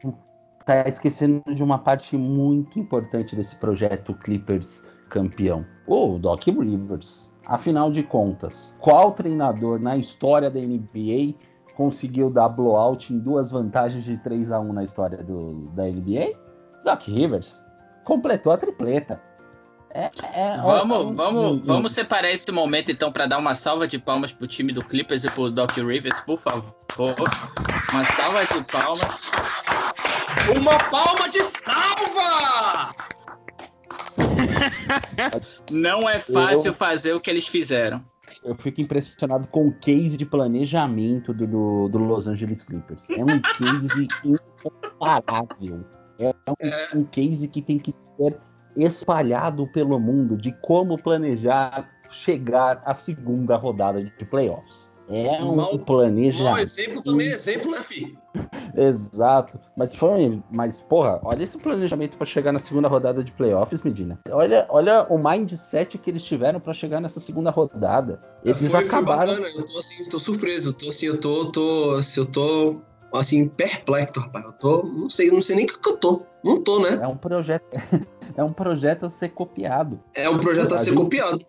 tá 0.66 0.88
esquecendo 0.88 1.54
de 1.54 1.62
uma 1.62 1.78
parte 1.78 2.16
muito 2.16 2.78
importante 2.78 3.34
desse 3.34 3.56
projeto 3.56 4.14
Clippers 4.14 4.82
campeão. 5.08 5.64
O 5.86 6.18
Doc 6.18 6.46
Rivers. 6.46 7.30
Afinal 7.46 7.90
de 7.90 8.02
contas, 8.02 8.74
qual 8.78 9.12
treinador 9.12 9.80
na 9.80 9.96
história 9.96 10.48
da 10.50 10.60
NBA 10.60 11.34
conseguiu 11.74 12.30
dar 12.30 12.48
blowout 12.48 13.12
em 13.12 13.18
duas 13.18 13.50
vantagens 13.50 14.04
de 14.04 14.16
3 14.18 14.52
a 14.52 14.60
1 14.60 14.72
na 14.72 14.84
história 14.84 15.18
do, 15.18 15.68
da 15.74 15.84
NBA? 15.84 16.32
Doc 16.84 17.02
Rivers. 17.02 17.62
Completou 18.04 18.52
a 18.52 18.58
tripleta. 18.58 19.20
É, 19.94 20.10
é- 20.32 20.56
Vamos, 20.58 21.12
é- 21.12 21.16
vamos, 21.16 21.58
é- 21.62 21.66
vamos 21.66 21.92
separar 21.92 22.30
esse 22.30 22.50
momento 22.50 22.90
então 22.90 23.12
pra 23.12 23.26
dar 23.26 23.38
uma 23.38 23.54
salva 23.54 23.86
de 23.86 23.98
palmas 23.98 24.32
pro 24.32 24.46
time 24.46 24.72
do 24.72 24.80
Clippers 24.82 25.24
e 25.24 25.30
pro 25.30 25.50
Doc 25.50 25.70
Rivers, 25.76 26.20
por 26.20 26.38
favor. 26.38 26.74
Uma 27.92 28.04
salva 28.04 28.44
de 28.46 28.64
palmas. 28.70 29.30
Uma 30.56 30.78
palma 30.90 31.28
de 31.28 31.44
salva! 31.44 32.94
Não 35.70 36.08
é 36.08 36.20
fácil 36.20 36.72
fazer 36.72 37.12
o 37.12 37.20
que 37.20 37.30
eles 37.30 37.46
fizeram. 37.46 38.04
Eu 38.44 38.54
fico 38.54 38.80
impressionado 38.80 39.46
com 39.48 39.68
o 39.68 39.72
case 39.72 40.16
de 40.16 40.24
planejamento 40.24 41.34
do, 41.34 41.46
do, 41.46 41.88
do 41.88 41.98
Los 41.98 42.28
Angeles 42.28 42.62
Clippers. 42.62 43.08
É 43.10 43.22
um 43.22 43.40
case 43.40 44.08
incomparável. 44.24 45.84
É 46.18 46.28
um, 46.48 47.00
um 47.00 47.04
case 47.04 47.48
que 47.48 47.60
tem 47.60 47.78
que 47.78 47.92
ser 47.92 48.38
espalhado 48.76 49.66
pelo 49.72 49.98
mundo 49.98 50.36
de 50.36 50.52
como 50.62 50.96
planejar 50.96 51.90
chegar 52.10 52.82
à 52.84 52.94
segunda 52.94 53.56
rodada 53.56 54.02
de 54.02 54.24
playoffs. 54.24 54.91
É 55.08 55.42
um 55.42 55.56
Mal- 55.56 55.78
planejamento. 55.80 56.58
exemplo 56.60 57.02
também, 57.02 57.28
é 57.28 57.32
exemplo, 57.34 57.70
né, 57.70 57.82
fi? 57.82 58.16
Exato. 58.74 59.58
Mas 59.76 59.94
foi. 59.94 60.42
Mas, 60.50 60.80
porra, 60.80 61.20
olha 61.22 61.42
esse 61.42 61.58
planejamento 61.58 62.16
pra 62.16 62.24
chegar 62.26 62.52
na 62.52 62.58
segunda 62.58 62.88
rodada 62.88 63.22
de 63.22 63.32
playoffs, 63.32 63.82
Medina. 63.82 64.18
Olha, 64.30 64.66
olha 64.70 65.06
o 65.10 65.18
mindset 65.18 65.98
que 65.98 66.10
eles 66.10 66.24
tiveram 66.24 66.60
pra 66.60 66.72
chegar 66.72 67.00
nessa 67.00 67.20
segunda 67.20 67.50
rodada. 67.50 68.20
Eles 68.44 68.58
foi, 68.60 68.68
foi 68.70 68.80
acabaram. 68.80 69.32
bacana, 69.34 69.48
eu 69.54 69.64
tô 69.66 69.78
assim, 69.78 70.08
tô 70.08 70.18
surpreso, 70.18 70.70
eu 70.70 70.72
tô 70.72 70.88
assim, 70.88 71.06
eu 71.06 71.20
tô, 71.20 71.46
tô, 71.46 71.90
assim, 71.98 72.20
eu 72.20 72.26
tô, 72.26 72.80
assim, 73.18 73.48
perplexo, 73.48 74.20
rapaz, 74.20 74.44
eu 74.44 74.52
tô, 74.52 74.82
não 74.84 75.08
sei, 75.10 75.30
não 75.30 75.40
sei 75.42 75.56
nem 75.56 75.64
o 75.64 75.68
que 75.68 75.88
eu 75.88 75.96
tô, 75.96 76.22
não 76.44 76.62
tô, 76.62 76.80
né? 76.80 76.98
É 77.02 77.06
um 77.06 77.16
projeto. 77.16 77.64
É 78.34 78.42
um 78.42 78.50
projeto 78.52 79.04
a 79.04 79.10
ser 79.10 79.28
copiado. 79.28 80.00
É 80.14 80.26
um 80.26 80.38
projeto 80.38 80.72
a 80.72 80.76
A 80.76 80.78
ser 80.78 80.86
gente- 80.92 80.96
copiado. 80.96 81.44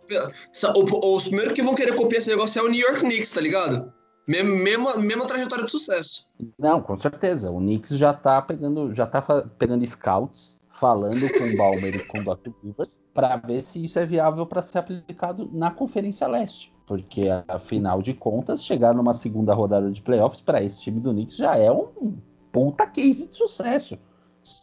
O- 0.75 1.15
Os 1.15 1.24
primeiros 1.29 1.53
que 1.53 1.62
vão 1.62 1.74
querer 1.75 1.96
copiar 1.96 2.20
esse 2.20 2.29
negócio 2.29 2.60
é 2.60 2.62
o 2.62 2.67
New 2.67 2.77
York 2.82 3.00
Knicks, 3.00 3.32
tá 3.32 3.39
ligado? 3.39 3.93
Mesma, 4.27 4.98
mesma, 4.98 5.25
trajetória 5.25 5.63
de 5.63 5.72
sucesso. 5.72 6.29
Não, 6.60 6.82
com 6.82 7.00
certeza. 7.00 7.50
O 7.50 7.60
Knicks 7.60 7.91
já 7.98 8.13
tá 8.13 8.41
pegando, 8.41 8.93
já 8.93 9.05
tá 9.05 9.22
pegando 9.58 9.88
scouts, 9.88 10.58
falando 10.77 11.22
com 11.32 11.43
o 11.46 11.55
Balmer 11.58 11.96
e 11.96 12.03
com 12.03 12.20
o 12.20 12.24
Dr. 12.36 12.50
Rivers, 12.62 13.01
para 13.13 13.38
ver 13.38 13.62
se 13.63 13.82
isso 13.82 13.98
é 13.98 14.05
viável 14.05 14.46
para 14.46 14.62
ser 14.62 14.79
aplicado 14.79 15.50
na 15.53 15.72
Conferência 15.72 16.27
Leste. 16.27 16.72
Porque, 16.85 17.23
afinal 17.47 18.01
de 18.01 18.13
contas, 18.13 18.63
chegar 18.63 18.93
numa 18.93 19.13
segunda 19.13 19.53
rodada 19.53 19.89
de 19.91 20.01
playoffs 20.01 20.41
para 20.41 20.61
esse 20.61 20.81
time 20.81 20.99
do 20.99 21.11
Knicks 21.11 21.37
já 21.37 21.55
é 21.57 21.71
um 21.71 22.17
puta 22.51 22.85
case 22.85 23.27
de 23.27 23.37
sucesso. 23.37 23.97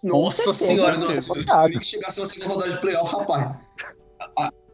Nossa 0.04 0.52
certeza, 0.52 0.82
senhora, 0.82 0.98
nossa, 0.98 1.22
se 1.22 1.30
o. 1.30 1.34
Knicks 1.64 1.88
chegasse 1.88 2.20
na 2.20 2.26
segunda 2.26 2.54
rodada 2.54 2.72
de 2.72 2.78
playoff, 2.78 3.10
rapaz, 3.10 3.56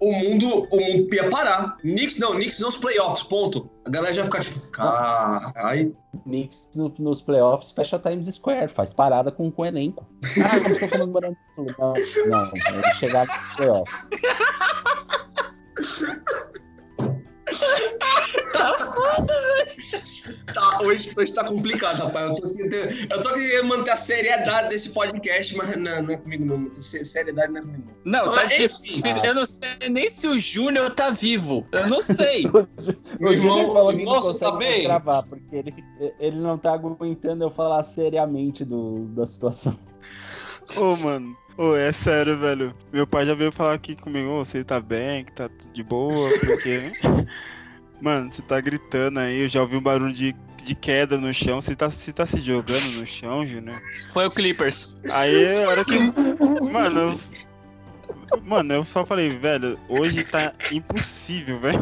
o 0.00 0.12
mundo, 0.12 0.66
o 0.72 0.76
mundo 0.76 1.14
ia 1.14 1.30
parar. 1.30 1.76
Knicks 1.78 2.18
não, 2.18 2.32
Knicks 2.32 2.58
nos 2.58 2.76
playoffs, 2.76 3.22
ponto. 3.22 3.70
A 3.84 3.90
galera 3.90 4.12
já 4.12 4.22
ia 4.22 4.24
ficar 4.24 4.42
tipo, 4.42 4.60
caralho. 4.72 5.96
Knicks 6.24 6.68
no- 6.74 6.92
nos 6.98 7.22
playoffs 7.22 7.70
fecha 7.70 7.96
Times 8.00 8.26
Square, 8.34 8.74
faz 8.74 8.92
parada 8.92 9.30
com, 9.30 9.48
com 9.52 9.62
o 9.62 9.66
elenco. 9.66 10.04
Ah, 10.44 10.58
não 10.58 10.66
estou 10.70 10.88
comemorando. 10.88 11.36
Não, 11.56 11.64
não, 11.76 11.94
eles 11.94 12.96
chegaram 12.98 13.32
nos 13.32 13.54
playoffs. 13.54 13.94
Tá, 20.52 20.78
hoje, 20.82 21.10
hoje 21.16 21.32
tá 21.34 21.44
complicado, 21.44 21.98
rapaz. 21.98 22.30
Eu 22.30 22.36
tô, 22.36 22.48
querendo- 22.54 23.12
eu 23.12 23.22
tô 23.22 23.32
querendo 23.34 23.64
manter 23.66 23.90
a 23.90 23.96
seriedade 23.96 24.68
desse 24.70 24.90
podcast, 24.90 25.56
mas 25.56 25.76
não, 25.76 26.02
não 26.02 26.10
é 26.14 26.16
comigo 26.16 26.44
não. 26.44 26.74
Se- 26.74 27.04
Seriedade 27.04 27.52
não 27.52 27.58
é 27.60 27.62
comigo 27.62 27.84
não. 28.04 28.24
Não, 28.24 28.30
tá 28.32 28.36
Mas, 28.42 28.52
enfim, 28.52 29.00
difícil. 29.02 29.24
Eu 29.24 29.34
não 29.34 29.46
sei 29.46 29.88
nem 29.90 30.08
se 30.08 30.26
o 30.26 30.38
Júnior 30.38 30.90
tá 30.94 31.10
vivo. 31.10 31.66
Eu 31.72 31.88
não 31.88 32.00
sei. 32.00 32.44
Meu 33.20 33.32
irmão, 33.32 33.72
falou 33.72 33.92
que 33.92 34.04
não 34.04 34.14
nossa, 34.14 34.38
tá 34.38 34.56
bem? 34.56 34.84
gravar, 34.84 35.22
porque 35.24 35.54
ele, 35.56 35.74
ele 36.18 36.36
não 36.38 36.58
tá 36.58 36.72
aguentando 36.72 37.44
eu 37.44 37.50
falar 37.50 37.82
seriamente 37.82 38.64
do, 38.64 39.06
da 39.14 39.26
situação. 39.26 39.78
Ô, 40.76 40.96
mano. 40.96 41.36
Ô, 41.56 41.74
é 41.74 41.90
sério, 41.90 42.36
velho. 42.38 42.74
Meu 42.92 43.06
pai 43.06 43.24
já 43.24 43.34
veio 43.34 43.50
falar 43.50 43.74
aqui 43.74 43.96
comigo, 43.96 44.28
ô, 44.28 44.44
você 44.44 44.62
tá 44.62 44.78
bem, 44.78 45.24
que 45.24 45.32
tá 45.32 45.48
de 45.72 45.82
boa, 45.82 46.28
porque. 46.40 46.80
Mano, 48.00 48.30
você 48.30 48.42
tá 48.42 48.60
gritando 48.60 49.20
aí, 49.20 49.40
eu 49.40 49.48
já 49.48 49.62
ouvi 49.62 49.76
um 49.76 49.80
barulho 49.80 50.12
de, 50.12 50.36
de 50.62 50.74
queda 50.74 51.16
no 51.16 51.32
chão. 51.32 51.62
Você 51.62 51.74
tá, 51.74 51.88
você 51.88 52.12
tá 52.12 52.26
se 52.26 52.40
jogando 52.42 52.98
no 52.98 53.06
chão, 53.06 53.46
Júnior? 53.46 53.80
Foi 54.12 54.26
o 54.26 54.30
Clippers. 54.30 54.92
Aí, 55.10 55.64
a 55.64 55.68
hora 55.70 55.84
que. 55.84 55.98
Mano, 56.70 57.00
eu... 57.00 58.40
Mano, 58.42 58.74
eu 58.74 58.84
só 58.84 59.04
falei, 59.04 59.30
velho, 59.30 59.78
hoje 59.88 60.24
tá 60.24 60.52
impossível, 60.70 61.58
velho. 61.58 61.78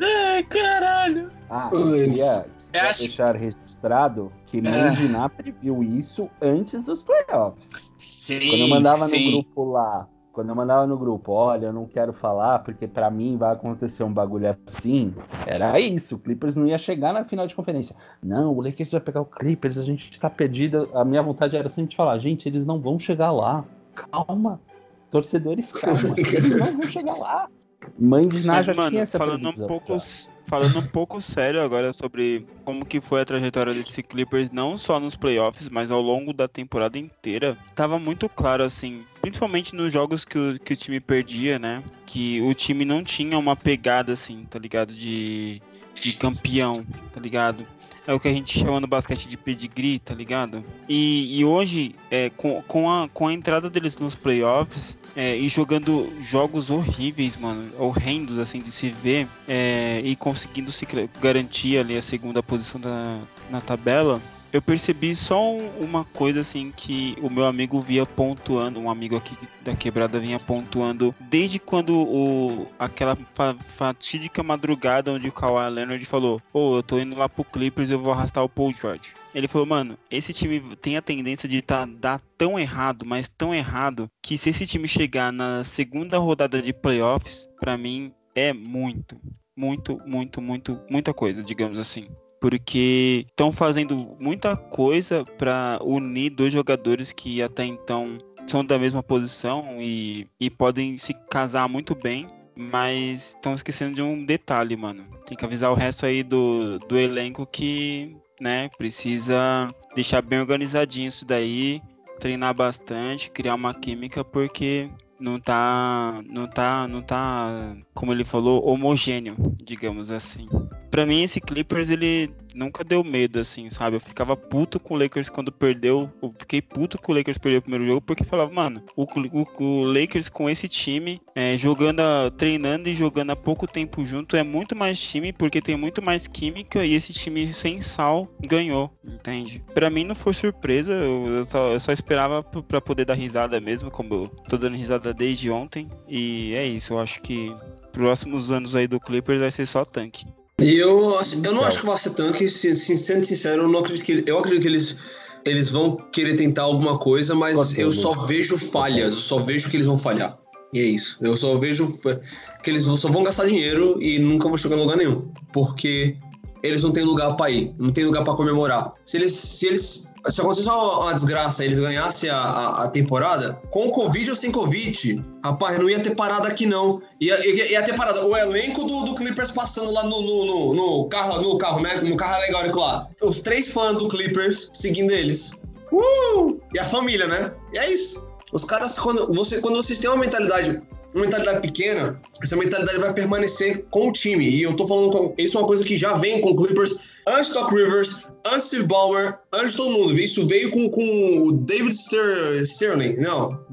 Ai, 0.00 0.42
caralho. 0.44 1.30
Ah, 1.50 1.68
eu 1.72 1.92
queria, 1.92 2.46
Acho- 2.80 3.00
deixar 3.00 3.36
registrado 3.36 4.32
que 4.46 4.58
É. 4.58 4.60
Mandiná 4.62 5.28
previu 5.28 5.82
isso 5.82 6.30
antes 6.40 6.84
dos 6.84 7.02
playoffs. 7.02 7.70
Sim, 7.96 8.48
Quando 8.50 8.60
eu 8.60 8.68
mandava 8.68 9.04
sim. 9.06 9.24
no 9.26 9.32
grupo 9.42 9.64
lá, 9.70 10.08
quando 10.32 10.48
eu 10.48 10.54
mandava 10.56 10.84
no 10.86 10.98
grupo, 10.98 11.30
olha, 11.32 11.66
eu 11.66 11.72
não 11.72 11.86
quero 11.86 12.12
falar 12.12 12.58
porque 12.60 12.88
pra 12.88 13.08
mim 13.10 13.36
vai 13.36 13.52
acontecer 13.52 14.02
um 14.02 14.12
bagulho 14.12 14.48
assim, 14.48 15.14
era 15.46 15.78
isso. 15.78 16.16
O 16.16 16.18
Clippers 16.18 16.56
não 16.56 16.66
ia 16.66 16.76
chegar 16.78 17.12
na 17.12 17.24
final 17.24 17.46
de 17.46 17.54
conferência. 17.54 17.94
Não, 18.22 18.52
o 18.52 18.60
Lakers 18.60 18.90
vai 18.90 19.00
pegar 19.00 19.20
o 19.20 19.24
Clippers, 19.26 19.78
a 19.78 19.84
gente 19.84 20.18
tá 20.18 20.28
perdido. 20.28 20.90
A 20.92 21.04
minha 21.04 21.22
vontade 21.22 21.56
era 21.56 21.68
sempre 21.68 21.94
falar, 21.94 22.18
gente, 22.18 22.48
eles 22.48 22.64
não 22.66 22.80
vão 22.80 22.98
chegar 22.98 23.30
lá. 23.30 23.64
Calma. 23.94 24.60
Torcedores, 25.08 25.70
calma. 25.70 26.14
Eles 26.16 26.50
não 26.50 26.72
vão 26.72 26.82
chegar 26.82 27.14
lá. 27.14 27.48
Mãe 27.96 28.26
de 28.26 28.44
Mas, 28.44 28.64
já 28.66 28.72
tinha 28.72 28.84
mano, 28.84 28.98
essa 28.98 29.18
falando 29.18 29.38
um 29.40 29.42
previsão, 29.42 29.66
pouco. 29.68 29.98
já. 29.98 30.33
Falando 30.46 30.78
um 30.78 30.86
pouco 30.86 31.22
sério 31.22 31.62
agora 31.62 31.92
sobre 31.92 32.46
como 32.64 32.84
que 32.84 33.00
foi 33.00 33.22
a 33.22 33.24
trajetória 33.24 33.72
desse 33.72 34.02
Clippers, 34.02 34.50
não 34.50 34.76
só 34.76 35.00
nos 35.00 35.16
playoffs, 35.16 35.68
mas 35.68 35.90
ao 35.90 36.02
longo 36.02 36.32
da 36.32 36.46
temporada 36.46 36.98
inteira, 36.98 37.56
tava 37.74 37.98
muito 37.98 38.28
claro, 38.28 38.62
assim, 38.62 39.04
principalmente 39.22 39.74
nos 39.74 39.92
jogos 39.92 40.24
que 40.24 40.38
o, 40.38 40.58
que 40.60 40.74
o 40.74 40.76
time 40.76 41.00
perdia, 41.00 41.58
né? 41.58 41.82
Que 42.04 42.42
o 42.42 42.52
time 42.54 42.84
não 42.84 43.02
tinha 43.02 43.38
uma 43.38 43.56
pegada, 43.56 44.12
assim, 44.12 44.44
tá 44.44 44.58
ligado? 44.58 44.92
De, 44.92 45.62
de 45.94 46.12
campeão, 46.12 46.84
tá 47.12 47.20
ligado? 47.20 47.66
É 48.06 48.12
o 48.12 48.20
que 48.20 48.28
a 48.28 48.32
gente 48.32 48.58
chama 48.58 48.80
no 48.80 48.86
basquete 48.86 49.26
de 49.26 49.36
pedigree, 49.36 49.98
tá 49.98 50.14
ligado? 50.14 50.62
E, 50.88 51.38
e 51.38 51.44
hoje, 51.44 51.94
é, 52.10 52.30
com, 52.30 52.62
com, 52.62 52.90
a, 52.90 53.08
com 53.08 53.28
a 53.28 53.32
entrada 53.32 53.70
deles 53.70 53.96
nos 53.96 54.14
playoffs, 54.14 54.98
é, 55.16 55.36
e 55.36 55.48
jogando 55.48 56.12
jogos 56.20 56.70
horríveis, 56.70 57.36
mano, 57.36 57.70
horrendos, 57.78 58.38
assim, 58.38 58.60
de 58.60 58.70
se 58.70 58.90
ver, 58.90 59.26
é, 59.48 60.02
e 60.04 60.14
conseguindo 60.16 60.70
se 60.70 60.86
garantir 61.20 61.78
ali 61.78 61.96
a 61.96 62.02
segunda 62.02 62.42
posição 62.42 62.80
da, 62.80 63.18
na 63.50 63.60
tabela, 63.60 64.20
eu 64.54 64.62
percebi 64.62 65.16
só 65.16 65.52
um- 65.52 65.68
uma 65.80 66.04
coisa, 66.04 66.40
assim, 66.40 66.72
que 66.76 67.16
o 67.20 67.28
meu 67.28 67.44
amigo 67.44 67.80
via 67.80 68.06
pontuando, 68.06 68.78
um 68.78 68.88
amigo 68.88 69.16
aqui 69.16 69.36
da 69.64 69.74
quebrada 69.74 70.20
vinha 70.20 70.38
pontuando, 70.38 71.12
desde 71.18 71.58
quando 71.58 71.92
o, 71.92 72.68
aquela 72.78 73.18
fa- 73.34 73.56
fatídica 73.76 74.44
madrugada 74.44 75.10
onde 75.10 75.28
o 75.28 75.32
Kawhi 75.32 75.68
Leonard 75.68 76.04
falou, 76.04 76.40
ô, 76.52 76.76
eu 76.76 76.82
tô 76.84 77.00
indo 77.00 77.16
lá 77.16 77.28
pro 77.28 77.42
Clippers, 77.42 77.90
eu 77.90 77.98
vou 77.98 78.12
arrastar 78.12 78.44
o 78.44 78.48
Paul 78.48 78.72
George. 78.72 79.12
Ele 79.34 79.48
falou, 79.48 79.66
mano, 79.66 79.98
esse 80.08 80.32
time 80.32 80.60
tem 80.76 80.96
a 80.96 81.02
tendência 81.02 81.48
de 81.48 81.60
tá, 81.60 81.84
dar 81.84 82.20
tão 82.38 82.56
errado, 82.56 83.04
mas 83.04 83.26
tão 83.26 83.52
errado, 83.52 84.08
que 84.22 84.38
se 84.38 84.50
esse 84.50 84.64
time 84.68 84.86
chegar 84.86 85.32
na 85.32 85.64
segunda 85.64 86.16
rodada 86.18 86.62
de 86.62 86.72
playoffs, 86.72 87.48
pra 87.58 87.76
mim 87.76 88.12
é 88.36 88.52
muito, 88.52 89.20
muito, 89.56 90.00
muito, 90.06 90.40
muito, 90.40 90.80
muita 90.88 91.12
coisa, 91.12 91.42
digamos 91.42 91.76
assim. 91.76 92.06
Porque 92.44 93.24
estão 93.26 93.50
fazendo 93.50 93.96
muita 94.20 94.54
coisa 94.54 95.24
pra 95.38 95.78
unir 95.82 96.28
dois 96.28 96.52
jogadores 96.52 97.10
que 97.10 97.40
até 97.40 97.64
então 97.64 98.18
são 98.46 98.62
da 98.62 98.78
mesma 98.78 99.02
posição 99.02 99.80
e, 99.80 100.28
e 100.38 100.50
podem 100.50 100.98
se 100.98 101.14
casar 101.30 101.66
muito 101.70 101.94
bem. 101.94 102.26
Mas 102.54 103.28
estão 103.28 103.54
esquecendo 103.54 103.94
de 103.94 104.02
um 104.02 104.26
detalhe, 104.26 104.76
mano. 104.76 105.06
Tem 105.24 105.34
que 105.34 105.42
avisar 105.42 105.70
o 105.70 105.74
resto 105.74 106.04
aí 106.04 106.22
do, 106.22 106.78
do 106.80 106.98
elenco 106.98 107.46
que, 107.46 108.14
né, 108.38 108.68
precisa 108.76 109.74
deixar 109.94 110.20
bem 110.20 110.38
organizadinho 110.38 111.08
isso 111.08 111.24
daí, 111.24 111.80
treinar 112.20 112.52
bastante, 112.52 113.30
criar 113.30 113.54
uma 113.54 113.72
química, 113.72 114.22
porque 114.22 114.90
não 115.18 115.40
tá, 115.40 116.22
não 116.28 116.46
tá, 116.46 116.86
não 116.86 117.00
tá, 117.00 117.74
como 117.94 118.12
ele 118.12 118.22
falou, 118.22 118.68
homogêneo, 118.68 119.34
digamos 119.62 120.10
assim. 120.10 120.46
Pra 120.94 121.04
mim 121.04 121.24
esse 121.24 121.40
Clippers 121.40 121.90
ele 121.90 122.30
nunca 122.54 122.84
deu 122.84 123.02
medo 123.02 123.40
assim, 123.40 123.68
sabe? 123.68 123.96
Eu 123.96 124.00
ficava 124.00 124.36
puto 124.36 124.78
com 124.78 124.94
o 124.94 124.96
Lakers 124.96 125.28
quando 125.28 125.50
perdeu, 125.50 126.08
eu 126.22 126.32
fiquei 126.38 126.62
puto 126.62 126.98
com 126.98 127.10
o 127.10 127.16
Lakers 127.16 127.36
perdeu 127.36 127.58
o 127.58 127.62
primeiro 127.62 127.84
jogo 127.84 128.00
porque 128.00 128.22
falava, 128.22 128.52
mano, 128.54 128.80
o, 128.94 129.02
o, 129.02 129.64
o 129.64 129.84
Lakers 129.86 130.28
com 130.28 130.48
esse 130.48 130.68
time, 130.68 131.20
é, 131.34 131.56
jogando, 131.56 132.00
treinando 132.38 132.88
e 132.88 132.94
jogando 132.94 133.30
há 133.30 133.34
pouco 133.34 133.66
tempo 133.66 134.06
junto 134.06 134.36
é 134.36 134.44
muito 134.44 134.76
mais 134.76 134.96
time 135.00 135.32
porque 135.32 135.60
tem 135.60 135.76
muito 135.76 136.00
mais 136.00 136.28
química 136.28 136.86
e 136.86 136.94
esse 136.94 137.12
time 137.12 137.52
sem 137.52 137.80
sal 137.80 138.32
ganhou, 138.40 138.88
entende? 139.04 139.64
Pra 139.74 139.90
mim 139.90 140.04
não 140.04 140.14
foi 140.14 140.32
surpresa, 140.32 140.92
eu, 140.92 141.26
eu 141.26 141.44
só, 141.44 141.72
eu 141.72 141.80
só 141.80 141.90
esperava 141.90 142.40
p- 142.40 142.62
pra 142.62 142.80
poder 142.80 143.04
dar 143.04 143.14
risada 143.14 143.60
mesmo, 143.60 143.90
como 143.90 144.14
eu 144.14 144.28
tô 144.48 144.56
dando 144.56 144.76
risada 144.76 145.12
desde 145.12 145.50
ontem 145.50 145.90
e 146.06 146.54
é 146.54 146.64
isso, 146.64 146.92
eu 146.92 147.00
acho 147.00 147.20
que 147.20 147.52
próximos 147.92 148.52
anos 148.52 148.76
aí 148.76 148.86
do 148.86 149.00
Clippers 149.00 149.40
vai 149.40 149.50
ser 149.50 149.66
só 149.66 149.84
tanque. 149.84 150.24
E 150.64 150.76
eu, 150.76 151.18
assim, 151.18 151.42
eu 151.44 151.52
não 151.52 151.62
acho 151.64 151.80
que 151.80 151.86
vai 151.86 151.98
ser 151.98 152.10
tanque, 152.10 152.50
se, 152.50 152.74
se- 152.74 152.96
sendo 152.96 153.24
sincero, 153.24 153.62
eu 153.62 153.68
não 153.68 153.80
acredito 153.80 154.04
que 154.24 154.30
eu 154.30 154.38
acredito 154.38 154.62
que 154.62 154.68
eles 154.68 154.96
eles 155.44 155.70
vão 155.70 155.96
querer 156.10 156.36
tentar 156.36 156.62
alguma 156.62 156.96
coisa, 156.98 157.34
mas 157.34 157.76
eu 157.78 157.92
só 157.92 158.12
vejo 158.26 158.56
falhas, 158.56 159.12
eu 159.12 159.20
só 159.20 159.38
vejo 159.38 159.68
que 159.68 159.76
eles 159.76 159.86
vão 159.86 159.98
falhar. 159.98 160.38
E 160.72 160.80
é 160.80 160.84
isso. 160.84 161.18
Eu 161.20 161.36
só 161.36 161.54
vejo 161.58 161.86
fa- 161.86 162.18
que 162.62 162.70
eles 162.70 162.84
só 162.84 163.10
vão 163.10 163.22
gastar 163.22 163.46
dinheiro 163.46 163.98
e 164.00 164.18
nunca 164.18 164.48
vão 164.48 164.56
chegar 164.56 164.76
em 164.76 164.80
lugar 164.80 164.96
nenhum, 164.96 165.30
porque 165.52 166.16
eles 166.64 166.82
não 166.82 166.92
têm 166.92 167.04
lugar 167.04 167.36
pra 167.36 167.50
ir, 167.50 167.74
não 167.78 167.92
tem 167.92 168.04
lugar 168.04 168.24
pra 168.24 168.34
comemorar. 168.34 168.92
Se 169.04 169.18
eles 169.18 169.34
se 169.34 169.66
eles 169.66 170.14
se 170.30 170.40
acontecesse 170.40 170.68
uma, 170.70 171.12
desgraça 171.12 171.64
eles 171.64 171.78
ganhassem 171.78 172.30
a, 172.30 172.36
a, 172.36 172.84
a 172.84 172.88
temporada, 172.88 173.60
com 173.70 173.90
Covid 173.90 174.30
ou 174.30 174.36
sem 174.36 174.50
Covid, 174.50 175.22
rapaz, 175.44 175.78
não 175.78 175.90
ia 175.90 176.00
ter 176.00 176.14
parada 176.14 176.48
aqui 176.48 176.64
não. 176.64 177.02
Ia, 177.20 177.46
ia, 177.46 177.72
ia 177.72 177.82
ter 177.82 177.94
parada. 177.94 178.24
O 178.24 178.34
elenco 178.34 178.84
do, 178.84 179.04
do 179.04 179.14
Clippers 179.14 179.50
passando 179.50 179.92
lá 179.92 180.04
no, 180.04 180.22
no, 180.22 180.46
no, 180.46 180.74
no 180.74 181.08
carro, 181.08 181.42
no 181.42 181.58
carro, 181.58 181.80
né? 181.80 181.96
No 181.96 182.16
carro 182.16 182.36
alegórico 182.36 182.80
lá. 182.80 183.06
Os 183.20 183.40
três 183.40 183.70
fãs 183.70 183.98
do 183.98 184.08
Clippers 184.08 184.70
seguindo 184.72 185.10
eles. 185.12 185.52
Uh! 185.92 186.58
E 186.72 186.78
a 186.78 186.86
família, 186.86 187.26
né? 187.26 187.52
E 187.72 187.78
é 187.78 187.92
isso. 187.92 188.26
Os 188.52 188.64
caras, 188.64 188.98
quando, 188.98 189.30
você, 189.32 189.60
quando 189.60 189.76
vocês 189.76 189.98
têm 189.98 190.08
uma 190.08 190.18
mentalidade, 190.18 190.80
uma 191.14 191.22
mentalidade 191.22 191.60
pequena, 191.60 192.20
essa 192.42 192.56
mentalidade 192.56 192.98
vai 192.98 193.12
permanecer 193.12 193.84
com 193.90 194.08
o 194.08 194.12
time. 194.12 194.48
E 194.48 194.62
eu 194.62 194.74
tô 194.74 194.86
falando 194.86 195.10
com. 195.10 195.34
Isso 195.38 195.56
é 195.56 195.60
uma 195.60 195.66
coisa 195.66 195.84
que 195.84 195.96
já 195.96 196.14
vem 196.14 196.40
com 196.40 196.56
Clippers 196.56 196.96
antes 197.26 197.50
do 197.50 197.60
Doc 197.60 197.72
Rivers, 197.72 198.18
antes 198.44 198.66
Steve 198.66 198.84
Ballmer, 198.86 199.38
antes 199.52 199.76
todo 199.76 199.90
mundo. 199.90 200.18
Isso 200.18 200.46
veio 200.46 200.70
com, 200.70 200.88
com 200.90 201.38
o 201.48 201.52
David 201.52 201.94
Ster- 201.94 202.60
Sterling. 202.62 203.16
Não. 203.18 203.64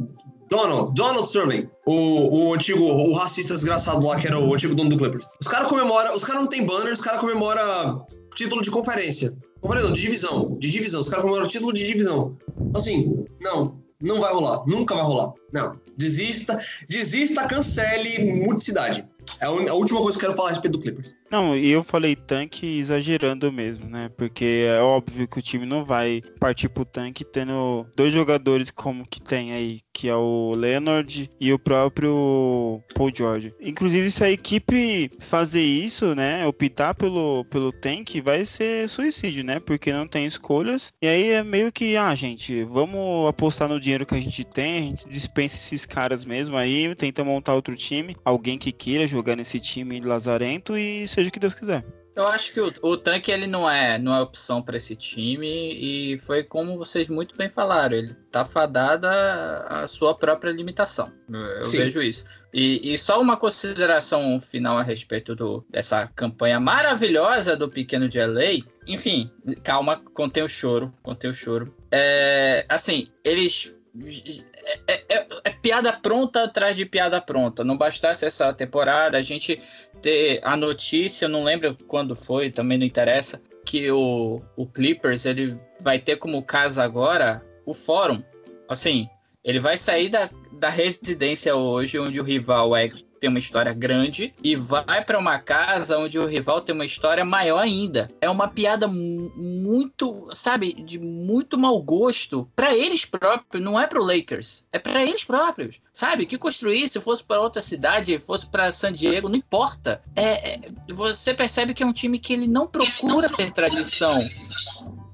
Donald, 0.49 0.93
Donald 0.93 1.25
Sterling, 1.27 1.69
o, 1.85 2.49
o 2.49 2.53
antigo, 2.53 2.83
o 2.83 3.13
racista 3.13 3.53
desgraçado 3.53 4.05
lá, 4.05 4.17
que 4.17 4.27
era 4.27 4.37
o 4.37 4.53
antigo 4.53 4.75
dono 4.75 4.89
do 4.89 4.97
Clippers. 4.97 5.25
Os 5.39 5.47
caras 5.47 5.69
comemoram, 5.69 6.13
os 6.13 6.25
caras 6.25 6.41
não 6.41 6.49
tem 6.49 6.65
banner, 6.65 6.91
os 6.91 6.99
caras 6.99 7.21
comemoram 7.21 8.05
título 8.35 8.61
de 8.61 8.69
conferência. 8.69 9.33
Conferência 9.61 9.91
de 9.93 10.01
divisão, 10.01 10.57
de 10.59 10.69
divisão. 10.69 10.99
Os 10.99 11.07
caras 11.07 11.23
comemoram 11.23 11.47
título 11.47 11.71
de 11.71 11.87
divisão. 11.87 12.35
Assim, 12.73 13.25
não, 13.39 13.77
não 14.01 14.19
vai 14.19 14.33
rolar, 14.33 14.63
nunca 14.67 14.93
vai 14.93 15.05
rolar. 15.05 15.31
Não, 15.53 15.79
desista, 15.97 16.59
desista, 16.87 17.47
cancele, 17.47 18.33
mude 18.33 18.59
de 18.59 18.63
cidade. 18.65 19.07
É 19.39 19.45
a 19.45 19.73
última 19.73 20.01
coisa 20.01 20.17
que 20.17 20.25
eu 20.25 20.29
quero 20.29 20.37
falar 20.37 20.49
a 20.49 20.51
respeito 20.53 20.77
do 20.77 20.79
Clippers. 20.79 21.13
Não, 21.31 21.55
e 21.55 21.71
eu 21.71 21.81
falei 21.81 22.13
tanque 22.13 22.77
exagerando 22.77 23.53
mesmo, 23.53 23.87
né? 23.87 24.11
Porque 24.17 24.65
é 24.67 24.81
óbvio 24.81 25.25
que 25.29 25.39
o 25.39 25.41
time 25.41 25.65
não 25.65 25.85
vai 25.85 26.21
partir 26.37 26.67
pro 26.67 26.83
tanque 26.83 27.23
tendo 27.23 27.87
dois 27.95 28.11
jogadores 28.13 28.69
como 28.69 29.07
que 29.07 29.21
tem 29.21 29.53
aí, 29.53 29.79
que 29.93 30.09
é 30.09 30.15
o 30.15 30.53
Leonard 30.53 31.31
e 31.39 31.53
o 31.53 31.57
próprio 31.57 32.83
Paul 32.93 33.11
George. 33.15 33.53
Inclusive, 33.61 34.11
se 34.11 34.25
a 34.25 34.29
equipe 34.29 35.09
fazer 35.21 35.61
isso, 35.61 36.13
né? 36.13 36.45
Optar 36.45 36.95
pelo, 36.95 37.45
pelo 37.45 37.71
tanque, 37.71 38.19
vai 38.19 38.43
ser 38.45 38.89
suicídio, 38.89 39.45
né? 39.45 39.57
Porque 39.61 39.93
não 39.93 40.07
tem 40.07 40.25
escolhas. 40.25 40.91
E 41.01 41.07
aí 41.07 41.29
é 41.29 41.43
meio 41.45 41.71
que, 41.71 41.95
ah, 41.95 42.13
gente, 42.13 42.65
vamos 42.65 43.29
apostar 43.29 43.69
no 43.69 43.79
dinheiro 43.79 44.05
que 44.05 44.15
a 44.15 44.21
gente 44.21 44.43
tem, 44.43 44.79
a 44.79 44.81
gente 44.81 45.07
dispensa 45.07 45.55
esses 45.55 45.85
caras 45.85 46.25
mesmo 46.25 46.57
aí, 46.57 46.93
tenta 46.95 47.23
montar 47.23 47.55
outro 47.55 47.73
time, 47.73 48.17
alguém 48.25 48.57
que 48.57 48.73
queira 48.73 49.07
jogar 49.07 49.37
nesse 49.37 49.61
time 49.61 50.01
lazarento 50.01 50.75
e 50.75 51.07
seja 51.07 51.20
o 51.29 51.31
que 51.31 51.39
Deus 51.39 51.53
quiser. 51.53 51.83
Eu 52.13 52.27
acho 52.27 52.51
que 52.51 52.59
o, 52.59 52.71
o 52.81 52.97
tanque 52.97 53.31
ele 53.31 53.47
não 53.47 53.69
é, 53.69 53.97
não 53.97 54.13
é 54.13 54.21
opção 54.21 54.61
para 54.61 54.75
esse 54.75 54.95
time 54.97 55.47
e 55.47 56.17
foi 56.17 56.43
como 56.43 56.77
vocês 56.77 57.07
muito 57.07 57.37
bem 57.37 57.49
falaram, 57.49 57.95
ele 57.95 58.13
tá 58.29 58.43
fadado 58.43 59.07
à 59.07 59.87
sua 59.87 60.13
própria 60.13 60.51
limitação. 60.51 61.11
Eu, 61.29 61.39
eu 61.39 61.65
Sim. 61.65 61.77
vejo 61.79 62.01
isso. 62.01 62.25
E, 62.53 62.93
e 62.93 62.97
só 62.97 63.21
uma 63.21 63.37
consideração 63.37 64.39
final 64.41 64.77
a 64.77 64.83
respeito 64.83 65.33
do, 65.33 65.65
dessa 65.69 66.05
campanha 66.07 66.59
maravilhosa 66.59 67.55
do 67.55 67.69
Pequeno 67.69 68.09
de 68.09 68.19
LA. 68.19 68.65
Enfim, 68.85 69.31
calma, 69.63 70.01
contém 70.13 70.43
o 70.43 70.49
choro, 70.49 70.93
contém 71.01 71.29
o 71.29 71.33
choro. 71.33 71.73
É, 71.89 72.65
assim, 72.67 73.07
eles 73.23 73.73
é, 74.87 75.03
é- 75.09 75.27
é 75.43 75.49
piada 75.49 75.91
pronta 75.93 76.43
atrás 76.43 76.75
de 76.75 76.85
piada 76.85 77.19
pronta. 77.19 77.63
Não 77.63 77.77
bastasse 77.77 78.25
essa 78.25 78.53
temporada, 78.53 79.17
a 79.17 79.21
gente 79.21 79.61
ter 80.01 80.39
a 80.43 80.55
notícia, 80.57 81.27
não 81.27 81.43
lembro 81.43 81.77
quando 81.87 82.15
foi, 82.15 82.49
também 82.49 82.77
não 82.77 82.85
interessa, 82.85 83.41
que 83.65 83.91
o, 83.91 84.41
o 84.55 84.65
Clippers 84.65 85.25
ele 85.25 85.55
vai 85.81 85.99
ter 85.99 86.17
como 86.17 86.43
casa 86.43 86.83
agora 86.83 87.43
o 87.65 87.73
fórum. 87.73 88.21
Assim, 88.67 89.07
ele 89.43 89.59
vai 89.59 89.77
sair 89.77 90.09
da, 90.09 90.29
da 90.53 90.69
residência 90.69 91.55
hoje, 91.55 91.99
onde 91.99 92.19
o 92.19 92.23
rival 92.23 92.75
é 92.75 92.89
tem 93.21 93.29
uma 93.29 93.37
história 93.37 93.71
grande 93.71 94.33
e 94.43 94.55
vai 94.55 95.05
pra 95.05 95.19
uma 95.19 95.37
casa 95.37 95.95
onde 95.99 96.17
o 96.17 96.25
rival 96.25 96.59
tem 96.59 96.73
uma 96.73 96.83
história 96.85 97.23
maior 97.23 97.59
ainda. 97.59 98.09
É 98.19 98.27
uma 98.27 98.47
piada 98.47 98.87
mu- 98.87 99.31
muito, 99.37 100.27
sabe, 100.33 100.73
de 100.73 100.97
muito 100.97 101.55
mau 101.55 101.79
gosto 101.83 102.49
pra 102.55 102.75
eles 102.75 103.05
próprios, 103.05 103.63
não 103.63 103.79
é 103.79 103.85
pro 103.85 104.03
Lakers, 104.03 104.65
é 104.73 104.79
pra 104.79 105.03
eles 105.05 105.23
próprios. 105.23 105.79
Sabe, 105.93 106.25
que 106.25 106.35
construir 106.35 106.89
se 106.89 106.99
fosse 106.99 107.23
pra 107.23 107.39
outra 107.39 107.61
cidade, 107.61 108.17
fosse 108.17 108.47
pra 108.47 108.71
San 108.71 108.91
Diego, 108.91 109.29
não 109.29 109.35
importa. 109.35 110.01
É, 110.15 110.55
é- 110.55 110.59
você 110.89 111.31
percebe 111.31 111.75
que 111.75 111.83
é 111.83 111.85
um 111.85 111.93
time 111.93 112.17
que 112.17 112.33
ele 112.33 112.47
não 112.47 112.65
procura 112.67 113.29
ter 113.29 113.51
tradição. 113.51 114.19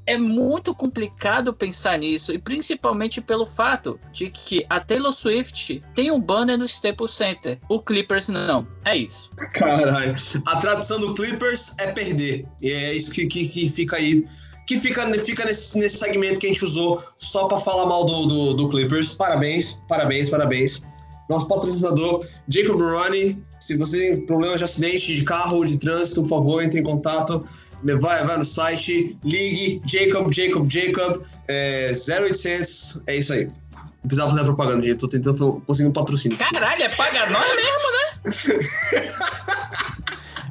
É 0.08 0.18
muito 0.18 0.74
complicado 0.74 1.54
pensar 1.54 2.00
nisso, 2.00 2.32
e 2.32 2.40
principalmente 2.40 3.20
pelo 3.20 3.46
fato 3.46 4.00
de 4.14 4.30
que 4.30 4.66
a 4.70 4.80
Taylor 4.80 5.12
Swift 5.12 5.84
tem 5.94 6.10
um 6.12 6.20
banner 6.20 6.58
no 6.58 6.64
Staples 6.64 7.12
Center, 7.12 7.60
o 7.70 7.82
Clippers 7.82 8.30
não. 8.30 8.66
É 8.86 8.96
isso. 8.96 9.30
Caralho. 9.54 10.16
A 10.46 10.56
tradição 10.62 11.00
do 11.02 11.14
Clippers 11.14 11.74
é 11.78 11.92
perder. 11.92 12.48
E 12.62 12.72
é 12.72 12.94
isso 12.94 13.12
que, 13.12 13.28
que, 13.28 13.50
que 13.50 13.70
fica 13.70 13.98
aí. 13.98 14.26
Que 14.66 14.80
fica, 14.80 15.06
fica 15.20 15.46
nesse, 15.46 15.78
nesse 15.78 15.98
segmento 15.98 16.40
que 16.40 16.48
a 16.48 16.50
gente 16.50 16.64
usou 16.64 17.04
só 17.18 17.46
pra 17.48 17.58
falar 17.58 17.86
mal 17.86 18.06
do, 18.06 18.26
do, 18.28 18.54
do 18.54 18.70
Clippers. 18.70 19.14
Parabéns, 19.14 19.82
parabéns, 19.90 20.30
parabéns. 20.30 20.84
Nosso 21.30 21.48
patrocinador, 21.48 22.26
Jacob 22.48 22.80
Ronnie. 22.80 23.38
Se 23.60 23.76
você 23.76 24.16
tem 24.16 24.26
problema 24.26 24.56
de 24.56 24.64
acidente 24.64 25.14
de 25.14 25.24
carro 25.24 25.58
ou 25.58 25.66
de 25.66 25.78
trânsito, 25.78 26.22
por 26.22 26.30
favor, 26.30 26.64
entre 26.64 26.80
em 26.80 26.84
contato. 26.84 27.46
Vai, 27.84 28.26
vai 28.26 28.38
no 28.38 28.46
site, 28.46 29.18
ligue, 29.24 29.82
Jacob, 29.86 30.34
Jacob, 30.34 30.70
Jacob, 30.70 31.22
é, 31.48 31.92
0800, 31.92 33.04
é 33.08 33.16
isso 33.16 33.34
aí. 33.34 33.46
Não 33.46 34.08
precisava 34.08 34.32
fazer 34.32 34.44
propaganda, 34.44 34.84
gente. 34.86 34.98
Tô 34.98 35.08
tentando 35.08 35.62
conseguir 35.66 35.90
um 35.90 35.94
patrocínio. 35.94 36.38
Caralho, 36.38 36.84
é 36.84 36.96
paga 36.96 37.30
nós 37.30 37.56
mesmo, 37.56 37.92
né? 37.92 39.38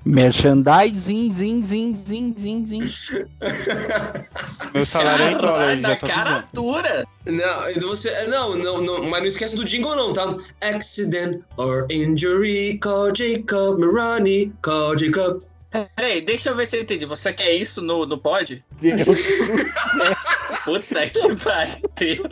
Merchandising, 0.07 1.33
zin, 1.33 1.65
zin, 1.65 1.95
zin, 2.07 2.35
zin, 2.39 2.65
zin. 2.65 2.81
Meu 4.73 4.87
salário 4.87 5.25
é 5.25 5.33
em 5.33 5.37
dólares, 5.37 5.83
já 5.83 5.97
tô 5.97 6.07
caratura. 6.07 7.05
Não, 7.27 7.71
então 7.71 7.89
você. 7.89 8.27
Não, 8.29 8.57
não, 8.57 8.81
não, 8.83 9.03
mas 9.03 9.21
não 9.21 9.27
esquece 9.27 9.57
do 9.57 9.65
jingle, 9.65 9.97
não, 9.97 10.13
tá? 10.13 10.37
Accident 10.63 11.43
or 11.57 11.89
injury, 11.91 12.79
call 12.79 13.13
Jacob 13.13 13.81
Mirani, 13.81 14.53
call 14.63 14.97
Jacob. 14.97 15.43
Peraí, 15.95 16.21
deixa 16.21 16.51
eu 16.51 16.57
ver 16.57 16.67
se 16.67 16.77
eu 16.77 16.83
entendi. 16.83 17.05
Você 17.07 17.33
quer 17.33 17.53
isso 17.55 17.83
no, 17.83 18.07
no 18.07 18.19
pod? 18.19 18.65
Puta 20.65 21.07
que 21.11 21.37
pariu. 21.37 22.25